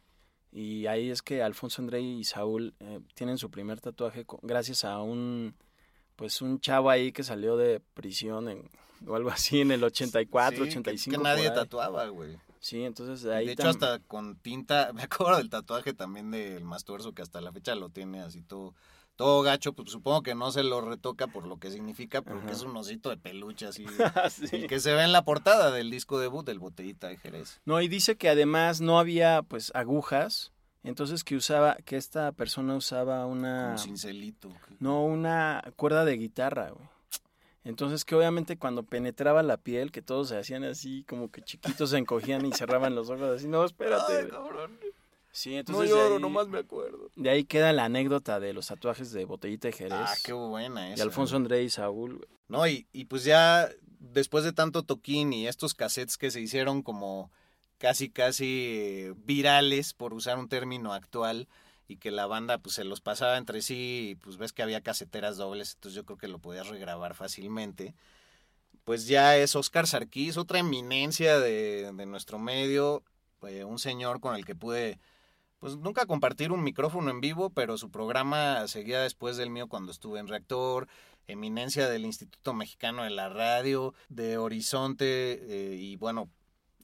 [0.53, 4.85] y ahí es que Alfonso André y Saúl eh, tienen su primer tatuaje con- gracias
[4.85, 5.57] a un,
[6.17, 8.71] pues un chavo ahí que salió de prisión en,
[9.07, 11.17] o algo así en el 84, Sí, que- 85.
[11.17, 11.65] Que, nadie por ahí.
[11.65, 12.39] tatuaba, güey.
[12.63, 17.13] Sí, entonces ahí de hecho, hasta con tinta, me acuerdo del tatuaje también del Mastuerzo,
[17.13, 18.73] que hasta la fecha lo tiene así todo,
[19.17, 22.53] todo gacho, pues supongo que no se lo retoca por lo que significa, porque Ajá.
[22.53, 23.85] es un osito de peluche así,
[24.31, 24.47] Sí.
[24.53, 27.61] el que se ve en la portada del disco debut del Botellita de Jerez.
[27.65, 30.53] No, y dice que además no había pues agujas,
[30.85, 33.73] entonces que usaba, que esta persona usaba una...
[33.75, 34.53] Como cincelito.
[34.79, 36.92] No, una cuerda de guitarra, güey.
[37.65, 41.91] Entonces que obviamente cuando penetraba la piel, que todos se hacían así, como que chiquitos
[41.91, 44.13] se encogían y cerraban los ojos así, no, espérate.
[44.13, 44.31] Ay, güey".
[44.31, 44.79] cabrón.
[45.31, 47.09] Sí, No entonces lloro, de, ahí, nomás me acuerdo.
[47.17, 49.99] de ahí queda la anécdota de los tatuajes de Botellita de Jerez.
[49.99, 50.97] Ah, qué buena esa.
[50.97, 52.17] de Alfonso André y Saúl.
[52.17, 52.29] güey.
[52.49, 56.83] No, y, y pues ya después de tanto toquín y estos cassettes que se hicieron
[56.83, 57.31] como
[57.79, 61.49] casi, casi virales, por usar un término actual,
[61.93, 64.81] y que la banda pues se los pasaba entre sí, y pues ves que había
[64.81, 67.95] caseteras dobles, entonces yo creo que lo podías regrabar fácilmente.
[68.85, 73.05] Pues ya es Oscar Sarkis, otra eminencia de, de nuestro medio,
[73.43, 74.99] eh, un señor con el que pude
[75.59, 79.93] pues nunca compartir un micrófono en vivo, pero su programa seguía después del mío cuando
[79.93, 80.89] estuve en Reactor,
[81.29, 86.29] eminencia del Instituto Mexicano de la Radio, de Horizonte, eh, y bueno,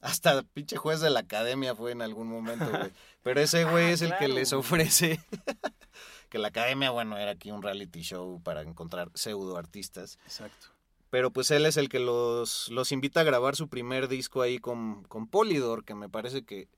[0.01, 2.91] hasta pinche juez de la academia fue en algún momento, güey.
[3.23, 5.19] Pero ese güey Ah, es el que les ofrece
[6.29, 10.17] que la academia, bueno, era aquí un reality show para encontrar pseudo artistas.
[10.25, 10.67] Exacto.
[11.09, 14.59] Pero pues él es el que los, los invita a grabar su primer disco ahí
[14.59, 16.69] con, con Polydor, que me parece que,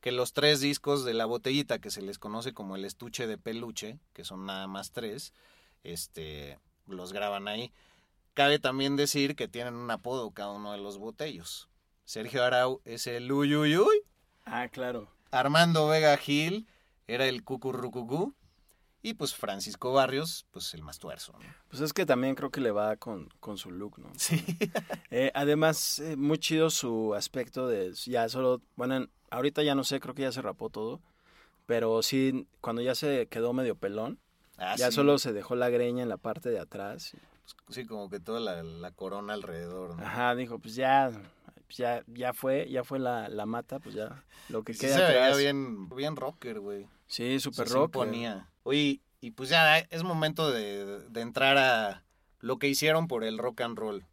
[0.00, 3.36] que los tres discos de la botellita, que se les conoce como el estuche de
[3.36, 5.34] peluche, que son nada más tres,
[5.82, 7.72] este, los graban ahí.
[8.32, 11.68] Cabe también decir que tienen un apodo cada uno de los botellos.
[12.04, 14.02] Sergio Arau es el Uyuyuy,
[14.46, 15.08] Ah, claro.
[15.30, 16.66] Armando Vega Gil
[17.06, 18.34] era el Cucurrucucú,
[19.02, 21.32] y pues Francisco Barrios, pues el más tuerzo.
[21.32, 21.40] ¿no?
[21.68, 24.10] Pues es que también creo que le va con, con su look, ¿no?
[24.16, 24.42] Sí.
[25.10, 29.84] Eh, además, eh, muy chido su aspecto de ya solo, bueno, en- ahorita ya no
[29.84, 31.00] sé, creo que ya se rapó todo,
[31.66, 34.18] pero sí, cuando ya se quedó medio pelón,
[34.58, 34.96] Ah, ya sí.
[34.96, 37.12] solo se dejó la greña en la parte de atrás.
[37.68, 40.02] Sí, como que toda la, la corona alrededor, ¿no?
[40.04, 41.12] Ajá, dijo, pues ya,
[41.66, 44.96] pues ya, ya fue, ya fue la, la mata, pues ya, lo que sí queda
[45.08, 46.86] se veía bien, bien rocker, güey.
[47.06, 47.86] Sí, super Se rock.
[47.94, 48.50] imponía.
[48.62, 52.04] Oye, y pues ya es momento de, de entrar a
[52.40, 54.04] lo que hicieron por el rock and roll.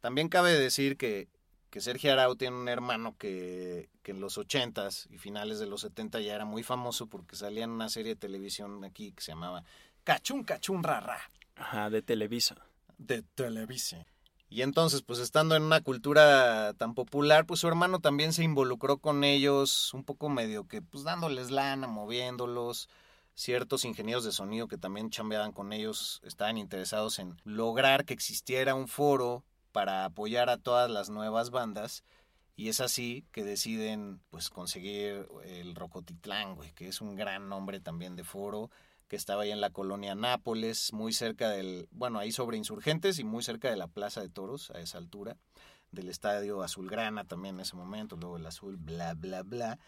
[0.00, 1.28] También cabe decir que,
[1.70, 5.82] que Sergio Arau tiene un hermano que, que en los 80s y finales de los
[5.82, 9.32] 70 ya era muy famoso porque salía en una serie de televisión aquí que se
[9.32, 9.62] llamaba
[10.04, 11.18] Cachún Cachún Rara
[11.56, 12.56] Ajá, de Televisa.
[12.98, 14.06] de Televisa.
[14.52, 18.98] Y entonces, pues estando en una cultura tan popular, pues su hermano también se involucró
[18.98, 22.88] con ellos, un poco medio que, pues dándoles lana, moviéndolos.
[23.36, 28.74] Ciertos ingenieros de sonido que también chambeaban con ellos estaban interesados en lograr que existiera
[28.74, 32.02] un foro para apoyar a todas las nuevas bandas.
[32.56, 37.78] Y es así que deciden, pues, conseguir el Rocotitlán, güey, que es un gran nombre
[37.78, 38.68] también de foro
[39.10, 43.24] que estaba ahí en la colonia Nápoles, muy cerca del, bueno, ahí sobre Insurgentes y
[43.24, 45.36] muy cerca de la Plaza de Toros, a esa altura,
[45.90, 49.80] del estadio Azulgrana también en ese momento, luego el azul, bla, bla, bla.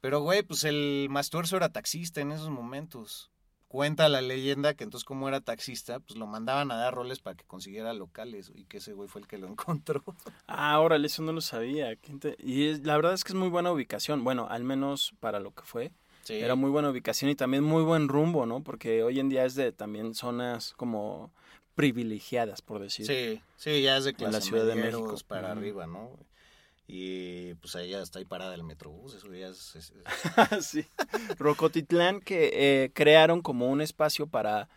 [0.00, 3.30] Pero, güey, pues el Mastuerzo era taxista en esos momentos.
[3.68, 7.36] Cuenta la leyenda que entonces como era taxista, pues lo mandaban a dar roles para
[7.36, 10.02] que consiguiera locales y que ese güey fue el que lo encontró.
[10.48, 11.96] Ah, órale, eso no lo sabía.
[12.38, 14.24] Y es- la verdad es que es muy buena ubicación.
[14.24, 15.92] Bueno, al menos para lo que fue.
[16.24, 16.34] Sí.
[16.34, 18.62] Era muy buena ubicación y también muy buen rumbo, ¿no?
[18.62, 21.32] Porque hoy en día es de también zonas como
[21.74, 23.06] privilegiadas, por decir.
[23.06, 25.14] Sí, sí, ya es de En la clase Ciudad de México.
[25.28, 26.18] para arriba, ¿no?
[26.86, 29.74] Y pues ahí ya está ahí parada el metrobús, eso ya es...
[29.76, 29.92] es-
[30.52, 30.86] es- sí.
[31.38, 34.68] Rocotitlán que eh, crearon como un espacio para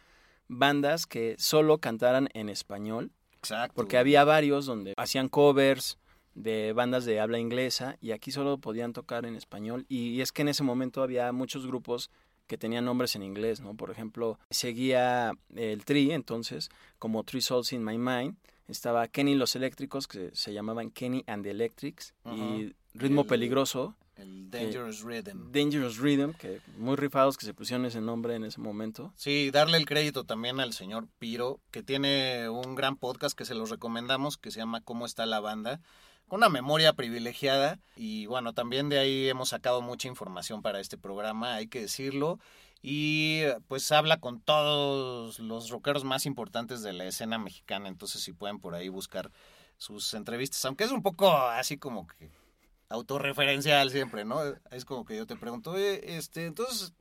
[0.48, 3.74] bandas que solo cantaran en español, Exacto.
[3.76, 5.98] porque había varios donde hacían covers
[6.38, 10.44] de bandas de habla inglesa y aquí solo podían tocar en español y, es que
[10.44, 12.12] en ese momento había muchos grupos
[12.46, 13.74] que tenían nombres en inglés, ¿no?
[13.74, 16.70] Por ejemplo, seguía el Tri, entonces,
[17.00, 21.24] como Three Souls in My Mind, estaba Kenny y los Eléctricos, que se llamaban Kenny
[21.28, 25.52] and the Electrics, y Ritmo El- Peligroso, El Dangerous Rhythm.
[25.52, 29.14] Dangerous Rhythm, que muy rifados que se pusieron ese nombre en ese momento.
[29.16, 33.56] Sí, darle el crédito también al señor Piro, que tiene un gran podcast que se
[33.56, 35.82] los recomendamos, que se llama ¿Cómo está la banda?
[36.28, 40.98] Con una memoria privilegiada y bueno, también de ahí hemos sacado mucha información para este
[40.98, 42.40] programa, hay que decirlo.
[42.82, 48.34] Y pues habla con todos los rockeros más importantes de la escena mexicana, entonces si
[48.34, 49.32] pueden por ahí buscar
[49.78, 52.30] sus entrevistas, aunque es un poco así como que
[52.90, 54.40] autorreferencial siempre, ¿no?
[54.72, 56.94] Es como que yo te pregunto, "Oye, este, entonces,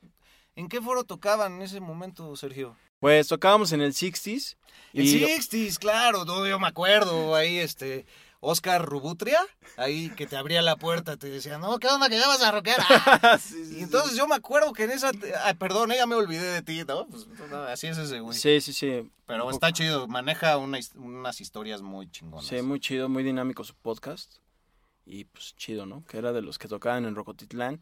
[0.55, 2.77] ¿en qué foro tocaban en ese momento, Sergio?
[3.01, 4.57] Pues tocábamos en el 60s.
[4.93, 8.07] El y lo- 60s, claro, no, yo me acuerdo, ahí este,
[8.41, 9.41] Oscar Rubutria,
[9.77, 12.53] ahí que te abría la puerta, te decía, no, ¿qué onda que ya vas a
[12.53, 12.79] rockear?
[12.89, 13.39] Ah,
[13.71, 15.11] y entonces yo me acuerdo que en esa,
[15.45, 17.07] ay, perdón, eh, ya me olvidé de ti, ¿no?
[17.07, 18.39] Pues no, así es ese güey.
[18.39, 19.11] Sí, sí, sí.
[19.27, 22.47] Pero está chido, maneja una unas historias muy chingonas.
[22.47, 24.37] Sí, muy chido, muy dinámico su podcast.
[25.07, 26.05] Y pues chido, ¿no?
[26.05, 27.81] Que era de los que tocaban en Rocotitlán.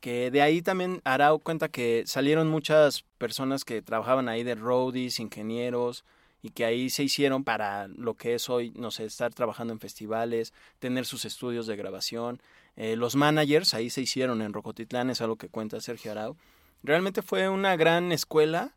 [0.00, 5.20] Que de ahí también Arau cuenta que salieron muchas personas que trabajaban ahí de roadies,
[5.20, 6.04] ingenieros,
[6.42, 9.80] y que ahí se hicieron para lo que es hoy, no sé, estar trabajando en
[9.80, 12.42] festivales, tener sus estudios de grabación.
[12.76, 16.36] Eh, los managers ahí se hicieron en Rocotitlán, es algo que cuenta Sergio Arau.
[16.82, 18.76] Realmente fue una gran escuela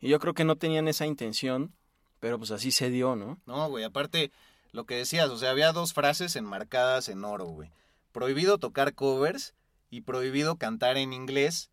[0.00, 1.72] y yo creo que no tenían esa intención,
[2.20, 3.40] pero pues así se dio, ¿no?
[3.46, 4.30] No, güey, aparte,
[4.72, 7.70] lo que decías, o sea, había dos frases enmarcadas en oro, güey.
[8.12, 9.54] Prohibido tocar covers
[9.90, 11.70] y prohibido cantar en inglés,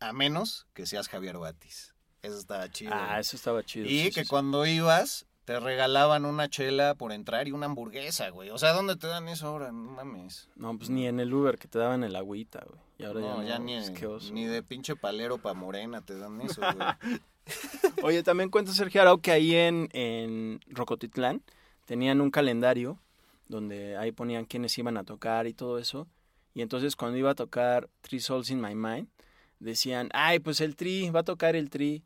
[0.00, 1.94] a menos que seas Javier Batis.
[2.22, 2.92] Eso estaba chido.
[2.94, 3.20] Ah, güey.
[3.20, 3.86] eso estaba chido.
[3.86, 4.26] Y sí, que sí, sí.
[4.28, 8.50] cuando ibas, te regalaban una chela por entrar y una hamburguesa, güey.
[8.50, 9.70] O sea, ¿dónde te dan eso ahora?
[9.70, 10.48] No mames.
[10.56, 12.80] No, pues ni en el Uber que te daban el agüita, güey.
[12.98, 14.54] Y ahora No, ya, ya no, ni, pues, qué oso, ni güey.
[14.54, 17.20] de pinche palero pa' morena te dan eso, güey.
[18.02, 21.42] Oye, también cuenta Sergio Arau que ahí en, en Rocotitlán
[21.86, 23.00] tenían un calendario
[23.48, 26.06] donde ahí ponían quiénes iban a tocar y todo eso.
[26.52, 29.08] Y entonces cuando iba a tocar Three Souls in My Mind,
[29.60, 32.02] decían, ay, pues el Tri, va a tocar el Tri.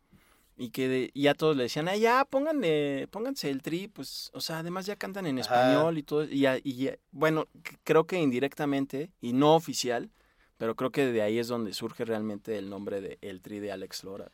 [0.56, 4.30] Y que de- y ya todos le decían, ay, ya, pónganle, pónganse el Tri, pues,
[4.34, 5.48] o sea, además ya cantan en Ajá.
[5.54, 6.24] español y todo.
[6.24, 7.46] Y, y bueno,
[7.82, 10.10] creo que indirectamente y no oficial,
[10.58, 13.72] pero creo que de ahí es donde surge realmente el nombre de El Tri de
[13.72, 14.30] Alex Lora.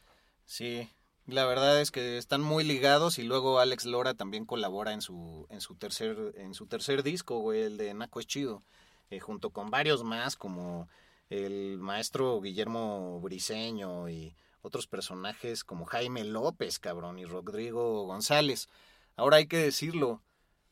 [0.46, 0.88] Sí,
[1.26, 5.46] la verdad es que están muy ligados y luego Alex Lora también colabora en su,
[5.50, 8.62] en su tercer, en su tercer disco, güey, el de Naco es chido,
[9.10, 10.88] eh, junto con varios más como
[11.28, 18.68] el maestro Guillermo Briseño y otros personajes como Jaime López, cabrón, y Rodrigo González.
[19.16, 20.22] Ahora hay que decirlo,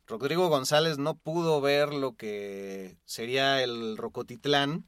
[0.07, 4.87] Rodrigo González no pudo ver lo que sería el Rocotitlán,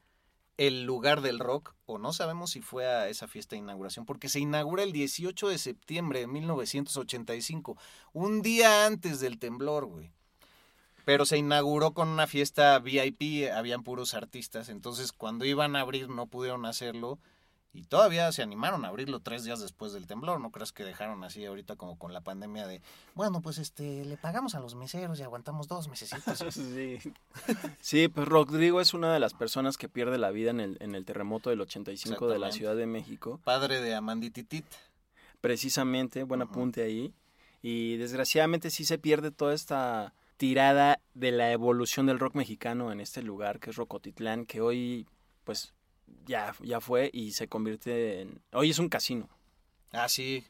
[0.57, 4.27] el lugar del rock, o no sabemos si fue a esa fiesta de inauguración, porque
[4.27, 7.77] se inaugura el 18 de septiembre de 1985,
[8.13, 10.11] un día antes del temblor, güey.
[11.05, 16.09] Pero se inauguró con una fiesta VIP, habían puros artistas, entonces cuando iban a abrir
[16.09, 17.19] no pudieron hacerlo
[17.73, 21.23] y todavía se animaron a abrirlo tres días después del temblor, no creas que dejaron
[21.23, 22.81] así ahorita como con la pandemia de,
[23.13, 26.43] bueno, pues este, le pagamos a los meseros y aguantamos dos mesecitos.
[26.57, 26.97] Sí.
[27.81, 30.95] Sí, pues Rodrigo es una de las personas que pierde la vida en el, en
[30.95, 32.51] el terremoto del 85 de la.
[32.51, 33.39] Ciudad de México.
[33.43, 34.65] Padre de Amandititit.
[35.41, 37.13] Precisamente, buen apunte ahí.
[37.61, 42.99] Y desgraciadamente sí se pierde toda esta tirada de la evolución del rock mexicano en
[42.99, 45.07] este lugar que es Rocotitlán, que hoy
[45.43, 45.73] pues
[46.25, 48.41] ya, ya fue y se convierte en...
[48.53, 49.29] Hoy es un casino.
[49.91, 50.43] Ah, sí.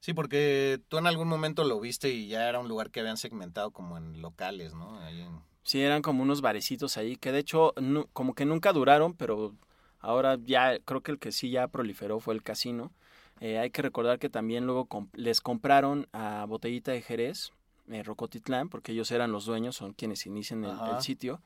[0.00, 3.16] Sí, porque tú en algún momento lo viste y ya era un lugar que habían
[3.18, 4.98] segmentado como en locales, ¿no?
[5.00, 7.74] Ahí en- Sí, eran como unos barecitos ahí, que de hecho
[8.14, 9.54] como que nunca duraron, pero
[9.98, 12.92] ahora ya creo que el que sí ya proliferó fue el casino.
[13.40, 17.52] Eh, hay que recordar que también luego comp- les compraron a Botellita de Jerez,
[17.90, 21.42] eh, Rocotitlán, porque ellos eran los dueños, son quienes inician el sitio.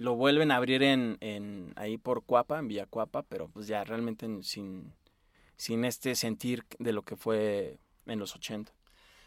[0.00, 3.84] Lo vuelven a abrir en, en ahí por Cuapa, en Villa Cuapa, pero pues ya
[3.84, 4.94] realmente en- sin,
[5.58, 8.72] sin este sentir de lo que fue en los 80.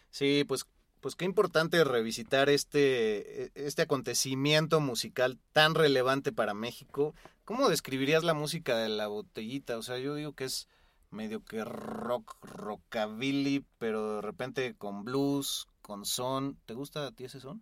[0.09, 0.65] Sí, pues,
[0.99, 7.13] pues qué importante revisitar este, este acontecimiento musical tan relevante para México.
[7.45, 9.77] ¿Cómo describirías la música de la botellita?
[9.77, 10.67] O sea, yo digo que es
[11.11, 16.57] medio que rock, rockabilly, pero de repente con blues, con son.
[16.65, 17.61] ¿Te gusta a ti ese son?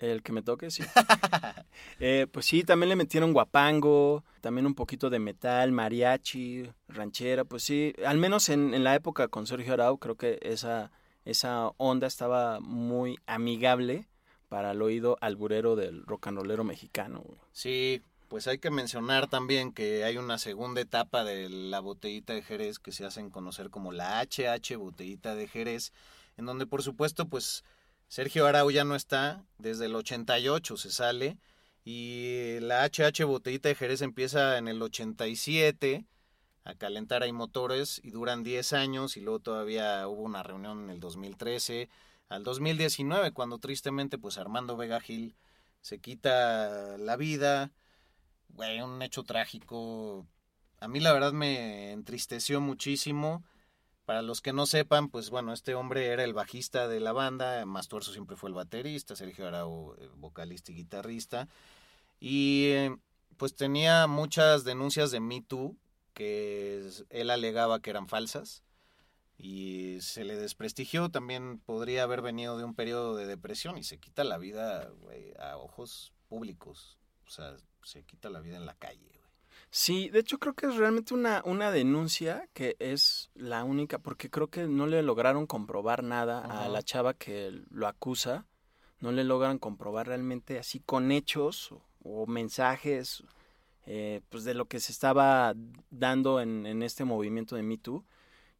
[0.00, 0.82] El que me toque, sí.
[2.02, 7.62] Eh, pues sí, también le metieron guapango, también un poquito de metal, mariachi, ranchera, pues
[7.62, 10.90] sí, al menos en, en la época con Sergio Arau creo que esa,
[11.26, 14.08] esa onda estaba muy amigable
[14.48, 17.20] para el oído alburero del rock and rollero mexicano.
[17.20, 17.38] güey.
[17.52, 22.42] Sí, pues hay que mencionar también que hay una segunda etapa de la botellita de
[22.42, 25.92] Jerez que se hacen conocer como la HH botellita de Jerez,
[26.36, 27.64] en donde por supuesto pues
[28.10, 31.38] Sergio Arau ya no está, desde el 88 se sale
[31.84, 36.04] y la HH botellita de Jerez empieza en el 87
[36.64, 40.90] a calentar ahí motores y duran 10 años y luego todavía hubo una reunión en
[40.90, 41.88] el 2013
[42.28, 45.36] al 2019 cuando tristemente pues Armando Vega Gil
[45.80, 47.70] se quita la vida,
[48.48, 50.26] güey, un hecho trágico.
[50.80, 53.44] A mí la verdad me entristeció muchísimo.
[54.10, 57.64] Para los que no sepan, pues bueno, este hombre era el bajista de la banda,
[57.64, 61.46] Mastuerzo siempre fue el baterista, Sergio Arau eh, vocalista y guitarrista.
[62.18, 62.96] Y eh,
[63.36, 65.76] pues tenía muchas denuncias de Me Too
[66.12, 68.64] que él alegaba que eran falsas
[69.38, 71.08] y se le desprestigió.
[71.10, 74.90] También podría haber venido de un periodo de depresión y se quita la vida
[75.38, 76.98] a ojos públicos.
[77.28, 77.54] O sea,
[77.84, 79.19] se quita la vida en la calle.
[79.70, 84.28] Sí, de hecho creo que es realmente una, una denuncia que es la única, porque
[84.28, 88.46] creo que no le lograron comprobar nada a la chava que lo acusa,
[88.98, 93.22] no le logran comprobar realmente así con hechos o, o mensajes
[93.86, 95.54] eh, pues de lo que se estaba
[95.90, 98.04] dando en, en este movimiento de Me Too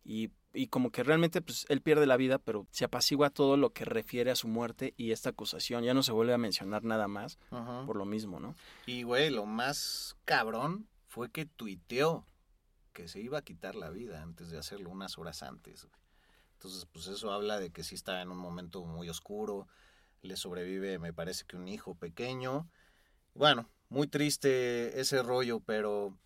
[0.04, 3.70] y, y como que realmente pues él pierde la vida, pero se apacigua todo lo
[3.70, 7.08] que refiere a su muerte y esta acusación, ya no se vuelve a mencionar nada
[7.08, 7.84] más Ajá.
[7.84, 8.54] por lo mismo, ¿no?
[8.86, 12.24] Y, güey, lo más cabrón fue que tuiteó
[12.92, 15.88] que se iba a quitar la vida antes de hacerlo, unas horas antes.
[16.52, 19.66] Entonces, pues eso habla de que sí está en un momento muy oscuro.
[20.22, 22.70] Le sobrevive, me parece que un hijo pequeño.
[23.34, 26.16] Bueno, muy triste ese rollo, pero,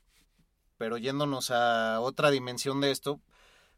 [0.77, 3.23] pero yéndonos a otra dimensión de esto,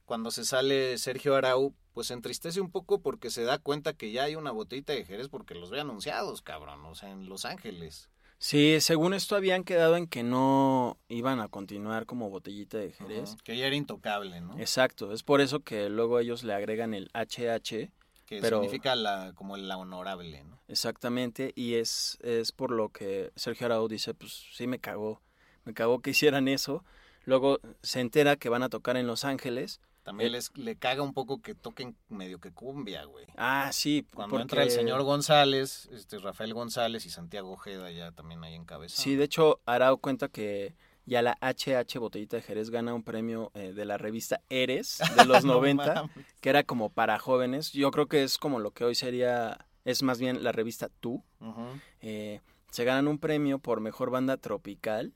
[0.06, 4.24] cuando se sale Sergio Arau, pues entristece un poco porque se da cuenta que ya
[4.24, 8.10] hay una botellita de Jerez porque los ve anunciados, cabrón, o sea, en Los Ángeles.
[8.38, 13.36] Sí, según esto habían quedado en que no iban a continuar como botellita de Jerez.
[13.42, 14.58] Que ya era intocable, ¿no?
[14.58, 17.90] Exacto, es por eso que luego ellos le agregan el HH,
[18.26, 20.60] que pero- significa la, como la honorable, ¿no?
[20.68, 25.22] exactamente, y es, es por lo que Sergio Arau dice, pues sí me cagó,
[25.64, 26.84] me cagó que hicieran eso.
[27.24, 29.80] Luego se entera que van a tocar en Los Ángeles.
[30.06, 33.26] También Eh, les, le caga un poco que toquen medio que cumbia, güey.
[33.36, 38.12] Ah, sí, Cuando porque- entra el señor González, este Rafael González y Santiago Ojeda ya
[38.12, 39.02] también ahí encabezando.
[39.02, 40.76] Sí, de hecho, Arau cuenta que
[41.06, 45.24] ya la HH Botellita de Jerez gana un premio eh, de la revista Eres de
[45.24, 46.26] los No 90, mames.
[46.40, 47.72] que era como para jóvenes.
[47.72, 51.24] Yo creo que es como lo que hoy sería, es más bien la revista Tú.
[51.40, 51.64] Ujú.
[52.00, 52.40] Eh,
[52.70, 55.14] se ganan un premio por mejor banda tropical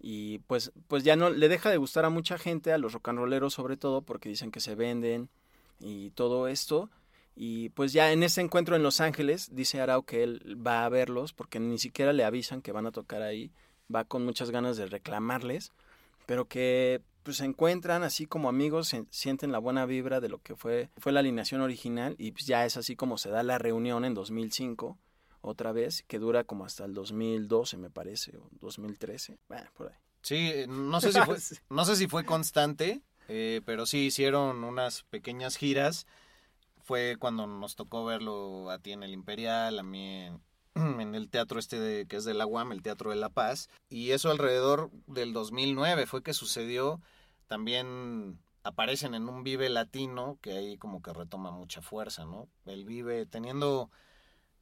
[0.00, 3.08] y pues, pues ya no le deja de gustar a mucha gente, a los rock
[3.08, 5.28] and rolleros sobre todo, porque dicen que se venden
[5.78, 6.88] y todo esto.
[7.36, 10.88] Y pues ya en ese encuentro en Los Ángeles, dice Arau que él va a
[10.88, 13.50] verlos porque ni siquiera le avisan que van a tocar ahí.
[13.94, 15.72] Va con muchas ganas de reclamarles,
[16.26, 20.38] pero que pues se encuentran así como amigos, se- sienten la buena vibra de lo
[20.38, 23.58] que fue, fue la alineación original y pues ya es así como se da la
[23.58, 24.96] reunión en 2005
[25.42, 29.94] otra vez, que dura como hasta el 2012 me parece, o 2013, bueno, por ahí.
[30.22, 31.36] Sí, no sé si fue,
[31.70, 36.06] no sé si fue constante, eh, pero sí hicieron unas pequeñas giras.
[36.82, 40.40] Fue cuando nos tocó verlo a ti en el Imperial, a mí en,
[41.00, 43.68] en el teatro este de- que es de la UAM, el Teatro de la Paz.
[43.88, 47.00] Y eso alrededor del 2009 fue que sucedió.
[47.46, 52.48] También aparecen en un Vive Latino, que ahí como que retoma mucha fuerza, ¿no?
[52.66, 53.90] El Vive teniendo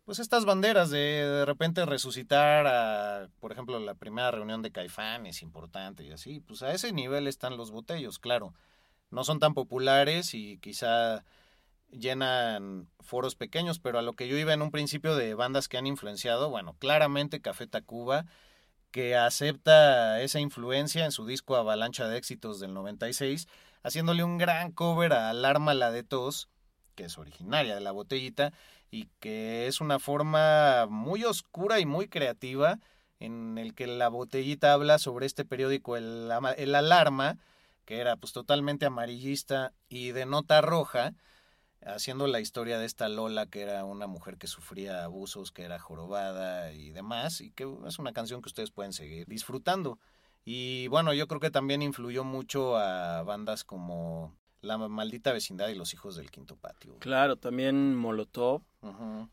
[0.08, 5.26] pues estas banderas de de repente resucitar a, por ejemplo, la primera reunión de Caifán
[5.26, 8.54] es importante y así, pues a ese nivel están los botellos, claro.
[9.10, 11.26] No son tan populares y quizá
[11.90, 15.76] llenan foros pequeños, pero a lo que yo iba en un principio de bandas que
[15.76, 18.24] han influenciado, bueno, claramente Café Tacuba,
[18.90, 23.46] que acepta esa influencia en su disco Avalancha de Éxitos del 96,
[23.82, 26.48] haciéndole un gran cover a Alarma la de Tos,
[26.94, 28.54] que es originaria de la botellita,
[28.90, 32.78] y que es una forma muy oscura y muy creativa
[33.20, 37.38] en el que la botellita habla sobre este periódico El, Alarma,
[37.84, 41.14] que era pues totalmente amarillista y de nota roja,
[41.84, 45.78] haciendo la historia de esta Lola, que era una mujer que sufría abusos, que era
[45.78, 49.98] jorobada y demás, y que es una canción que ustedes pueden seguir disfrutando.
[50.44, 54.34] Y bueno, yo creo que también influyó mucho a bandas como
[54.68, 56.90] La maldita vecindad y los hijos del quinto patio.
[56.90, 57.00] güey.
[57.00, 58.62] Claro, también Molotov,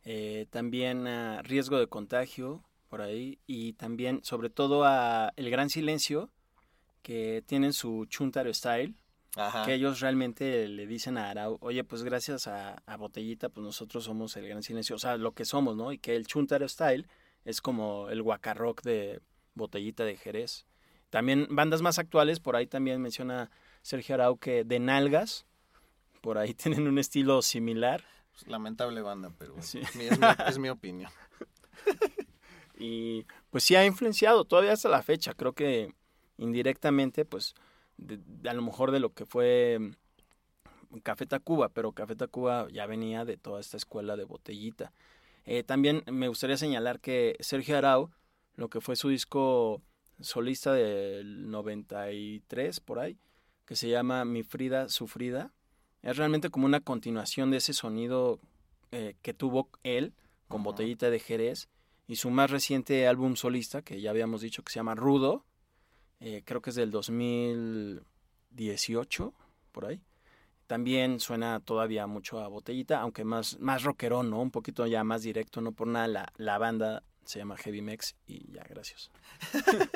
[0.03, 5.69] eh, también a Riesgo de Contagio, por ahí, y también, sobre todo, a El Gran
[5.69, 6.29] Silencio,
[7.01, 8.95] que tienen su Chuntaro Style,
[9.36, 9.65] Ajá.
[9.65, 14.05] que ellos realmente le dicen a Arau, oye, pues gracias a, a Botellita, pues nosotros
[14.05, 15.91] somos El Gran Silencio, o sea, lo que somos, ¿no?
[15.91, 17.05] Y que el Chuntaro Style
[17.43, 19.19] es como el guacarrock de
[19.53, 20.65] Botellita de Jerez.
[21.09, 23.51] También bandas más actuales, por ahí también menciona
[23.86, 25.45] Sergio Arau que de Nalgas,
[26.21, 28.03] por ahí tienen un estilo similar.
[28.31, 29.79] Pues, lamentable banda, pero Sí.
[29.95, 31.11] mi- es, mi, es mi opinión.
[32.77, 35.33] Y pues sí ha influenciado todavía hasta la fecha.
[35.33, 35.93] Creo que
[36.38, 37.53] indirectamente, pues
[37.97, 39.77] de- de- a lo mejor de lo que fue
[40.89, 44.91] mm, Café Tacuba, pero Café Tacuba ya venía de toda esta escuela de botellita.
[45.45, 48.11] Eh, también me gustaría señalar que Sergio Arau,
[48.55, 49.81] lo que fue su disco
[50.19, 53.17] solista del 93 por ahí,
[53.66, 55.53] que se llama Mi Frida Sufrida,
[56.01, 58.39] es realmente como una continuación de ese sonido
[58.91, 60.13] eh, que tuvo él
[60.47, 60.63] con.
[60.63, 61.70] Botellita de Jerez
[62.07, 65.43] y su más reciente álbum solista, que ya habíamos dicho que se llama Rudo,
[66.20, 69.34] eh, creo que es del 2018,
[69.72, 70.01] por ahí.
[70.68, 74.41] También suena todavía mucho a Botellita, aunque más, más rockerón, ¿no?
[74.41, 78.16] Un poquito ya más directo, no por nada la, la banda se llama Heavy Mex
[78.28, 79.11] y ya, gracias.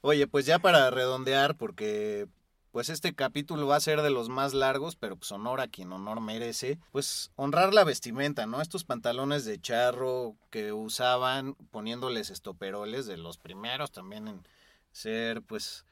[0.00, 2.28] Oye, pues ya para redondear, porque
[2.70, 5.92] pues este capítulo va a ser de los más largos, pero pues honor a quien
[5.92, 8.60] honor merece, pues honrar la vestimenta, ¿no?
[8.60, 14.46] Estos pantalones de charro que usaban poniéndoles estoperoles, de los primeros también en
[14.92, 15.84] ser, pues,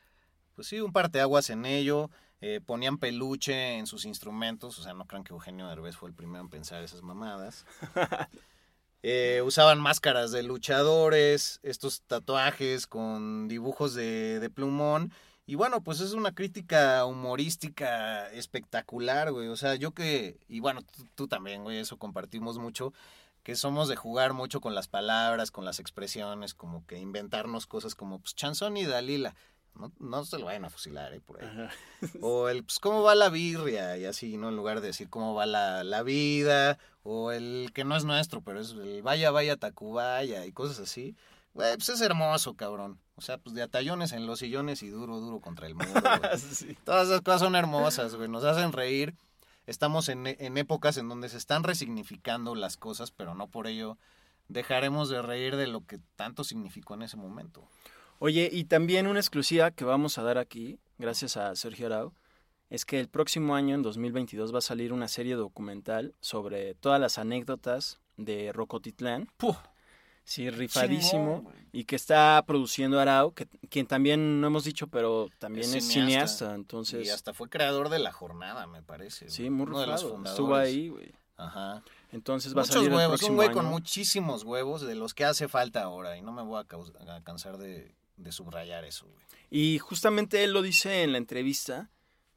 [0.54, 2.10] pues sí, un parteaguas en ello,
[2.40, 6.14] eh, ponían peluche en sus instrumentos, o sea, no crean que Eugenio Derbez fue el
[6.14, 7.64] primero en pensar esas mamadas.
[9.08, 15.12] Eh, usaban máscaras de luchadores, estos tatuajes con dibujos de, de plumón.
[15.48, 19.46] Y bueno, pues es una crítica humorística espectacular, güey.
[19.46, 22.92] O sea, yo que, y bueno, tú, tú también, güey, eso compartimos mucho,
[23.44, 27.94] que somos de jugar mucho con las palabras, con las expresiones, como que inventarnos cosas
[27.94, 29.36] como, pues, Chanzón y Dalila.
[29.76, 31.68] No, no se lo vayan a fusilar, eh, por ahí.
[32.22, 33.96] O el, pues, ¿cómo va la birria?
[33.98, 34.48] Y así, ¿no?
[34.48, 38.40] En lugar de decir cómo va la, la vida, o el que no es nuestro,
[38.40, 41.14] pero es el vaya, vaya, Tacubaya, y cosas así.
[41.56, 43.00] Güey, pues es hermoso, cabrón.
[43.14, 45.88] O sea, pues de atallones en los sillones y duro, duro contra el muro.
[46.84, 48.28] Todas esas cosas son hermosas, güey.
[48.28, 49.14] Nos hacen reír.
[49.66, 53.96] Estamos en, en épocas en donde se están resignificando las cosas, pero no por ello
[54.48, 57.66] dejaremos de reír de lo que tanto significó en ese momento.
[58.18, 62.12] Oye, y también una exclusiva que vamos a dar aquí, gracias a Sergio Arau,
[62.68, 67.00] es que el próximo año, en 2022, va a salir una serie documental sobre todas
[67.00, 69.30] las anécdotas de Rocotitlán.
[70.26, 71.36] Sí, rifadísimo.
[71.38, 75.74] Chingón, y que está produciendo Arau, que, quien también no hemos dicho, pero también es,
[75.76, 76.06] Es cineasta.
[76.08, 76.54] cineasta.
[76.54, 79.30] entonces, Y hasta fue creador de la jornada, me parece.
[79.30, 80.22] sí, muy Uno rifado.
[80.24, 81.14] Estuvo ahí, güey.
[81.36, 81.82] Ajá.
[82.12, 83.56] Entonces va a Muchos el huevos, próximo un güey año.
[83.56, 86.92] con muchísimos huevos de los que hace falta ahora y no me voy a, caus-
[87.08, 89.24] a cansar de, de subrayar eso, güey.
[89.50, 91.88] Y justamente él lo dice en la entrevista,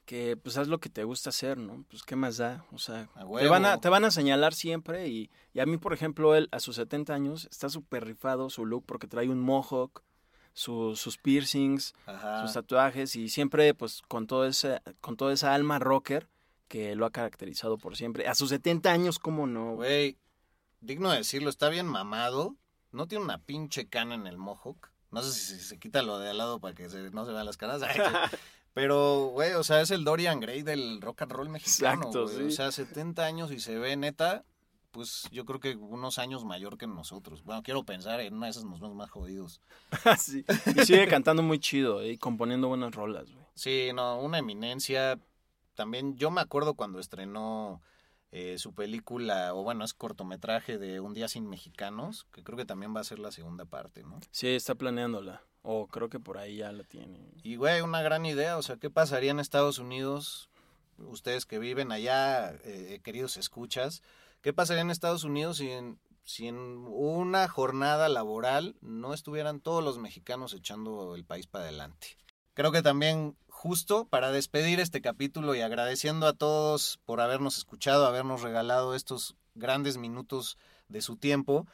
[0.10, 1.86] que pues haz lo que te gusta hacer, ¿no?
[1.88, 3.08] Pues qué más da, o sea,
[3.38, 6.50] te van, a, te van a señalar siempre y, y a mí, por ejemplo, él
[6.52, 10.02] a sus 70 años está súper rifado su look porque trae un mohawk,
[10.54, 12.42] su- sus piercings, Ajá.
[12.42, 16.28] sus tatuajes y siempre pues con, todo ese, con toda esa alma rocker
[16.68, 18.28] que lo ha caracterizado por siempre.
[18.28, 19.76] A sus 70 años, ¿cómo no?
[19.76, 20.18] Güey,
[20.82, 22.56] digno de decirlo, está bien mamado.
[22.92, 24.90] No tiene una pinche cana en el mohawk.
[25.12, 27.46] No sé si se quita lo de al lado para que se- no se vean
[27.46, 27.82] las caras.
[28.80, 32.08] Pero, güey, o sea, es el Dorian Gray del rock and roll mexicano.
[32.08, 32.38] Exacto, güey.
[32.38, 32.44] sí.
[32.44, 34.46] O sea, 70 años y se ve neta,
[34.92, 37.44] pues yo creo que unos años mayor que nosotros.
[37.44, 39.60] Bueno, quiero pensar, en una de esas nos vemos más jodidos.
[40.18, 40.46] Sí.
[40.78, 42.14] Y sigue cantando muy chido ¿eh?
[42.14, 43.46] y componiendo buenas rolas, güey.
[43.54, 45.20] Sí, no, una eminencia.
[45.76, 47.82] También yo me acuerdo cuando estrenó
[48.32, 52.66] eh, su película, o bueno, es cortometraje de Un día sin mexicanos, que creo que
[52.66, 54.22] también va a ser la segunda parte, ¿no?
[54.32, 55.42] Sí, está planeándola.
[55.62, 57.20] O creo que por ahí ya la tiene.
[57.44, 60.50] Y, güey, una gran idea, o sea, ¿qué pasaría en Estados Unidos?
[60.98, 64.02] Ustedes que viven allá, eh, queridos escuchas,
[64.42, 69.84] ¿qué pasaría en Estados Unidos si en, si en una jornada laboral no estuvieran todos
[69.84, 72.18] los mexicanos echando el país para adelante?
[72.54, 78.06] Creo que también justo para despedir este capítulo y agradeciendo a todos por habernos escuchado,
[78.06, 80.58] habernos regalado estos grandes minutos
[80.90, 81.68] de su tiempo,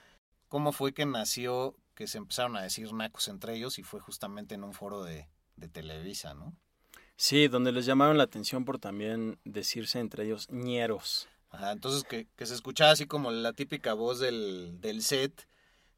[0.47, 4.55] cómo fue que nació que se empezaron a decir nacos entre ellos y fue justamente
[4.55, 6.55] en un foro de, de Televisa, ¿no?
[7.17, 11.27] Sí, donde les llamaron la atención por también decirse entre ellos ñeros.
[11.49, 15.47] Ajá, entonces que, que se escuchaba así como la típica voz del, del set,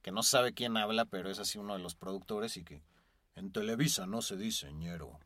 [0.04, 2.84] que no se sabe quién habla, pero es así uno de los productores y que
[3.36, 5.20] en Televisa no se dice ñero.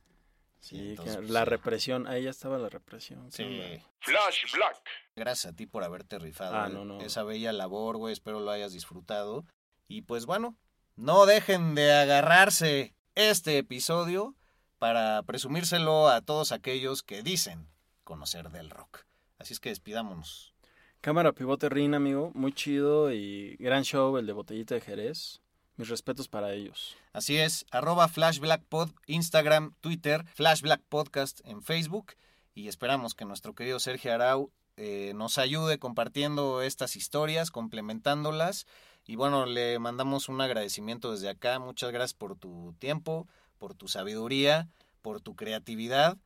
[0.61, 1.49] Sí, entonces, que pues, la sí.
[1.49, 3.25] represión, ahí ya estaba la represión.
[3.25, 3.43] ¿qué Sí.
[3.43, 3.85] onda?
[3.99, 4.77] Flash Black.
[5.15, 7.01] Gracias a ti por haberte rifado Ah, eh, no, no.
[7.01, 8.13] esa bella labor, güey.
[8.13, 9.43] Espero lo hayas disfrutado.
[9.91, 10.55] Y pues bueno,
[10.95, 14.37] no dejen de agarrarse este episodio
[14.79, 17.67] para presumírselo a todos aquellos que dicen
[18.05, 18.99] conocer del rock.
[19.37, 20.53] Así es que despidámonos.
[21.01, 25.41] Cámara Pivote Rin, amigo, muy chido y gran show el de Botellita de Jerez.
[25.75, 26.95] Mis respetos para ellos.
[27.11, 32.13] Así es, arroba FlashBlackPod, Instagram, Twitter, Flashblack Podcast en Facebook.
[32.55, 38.67] Y esperamos que nuestro querido Sergio Arau eh, nos ayude compartiendo estas historias, complementándolas.
[39.05, 41.59] Y bueno, le mandamos un agradecimiento desde acá.
[41.59, 43.27] Muchas gracias por tu tiempo,
[43.57, 44.69] por tu sabiduría,
[45.01, 46.17] por tu creatividad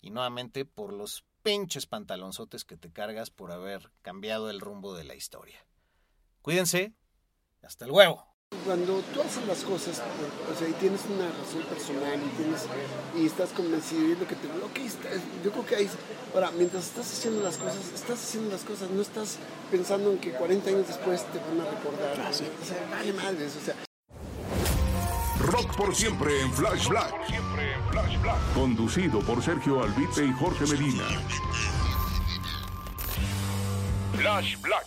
[0.00, 5.04] y nuevamente por los pinches pantalonzotes que te cargas por haber cambiado el rumbo de
[5.04, 5.66] la historia.
[6.42, 6.92] Cuídense.
[7.62, 8.29] Hasta el huevo.
[8.66, 10.02] Cuando tú haces las cosas,
[10.52, 12.66] o sea, y tienes una razón personal y tienes
[13.16, 14.48] y estás convencido y es lo que te
[14.84, 15.08] está-
[15.44, 15.88] yo creo que ahí
[16.34, 19.36] ahora mientras estás haciendo las cosas, estás haciendo las cosas, no estás
[19.70, 22.28] pensando en que 40 años después te van a recordar.
[22.28, 22.48] O sea,
[22.90, 23.74] vale madres, o sea,
[25.46, 27.14] Rock por siempre en Flash Black.
[28.54, 31.04] Conducido por Sergio Albite y Jorge Medina.
[34.18, 34.86] Flash Black.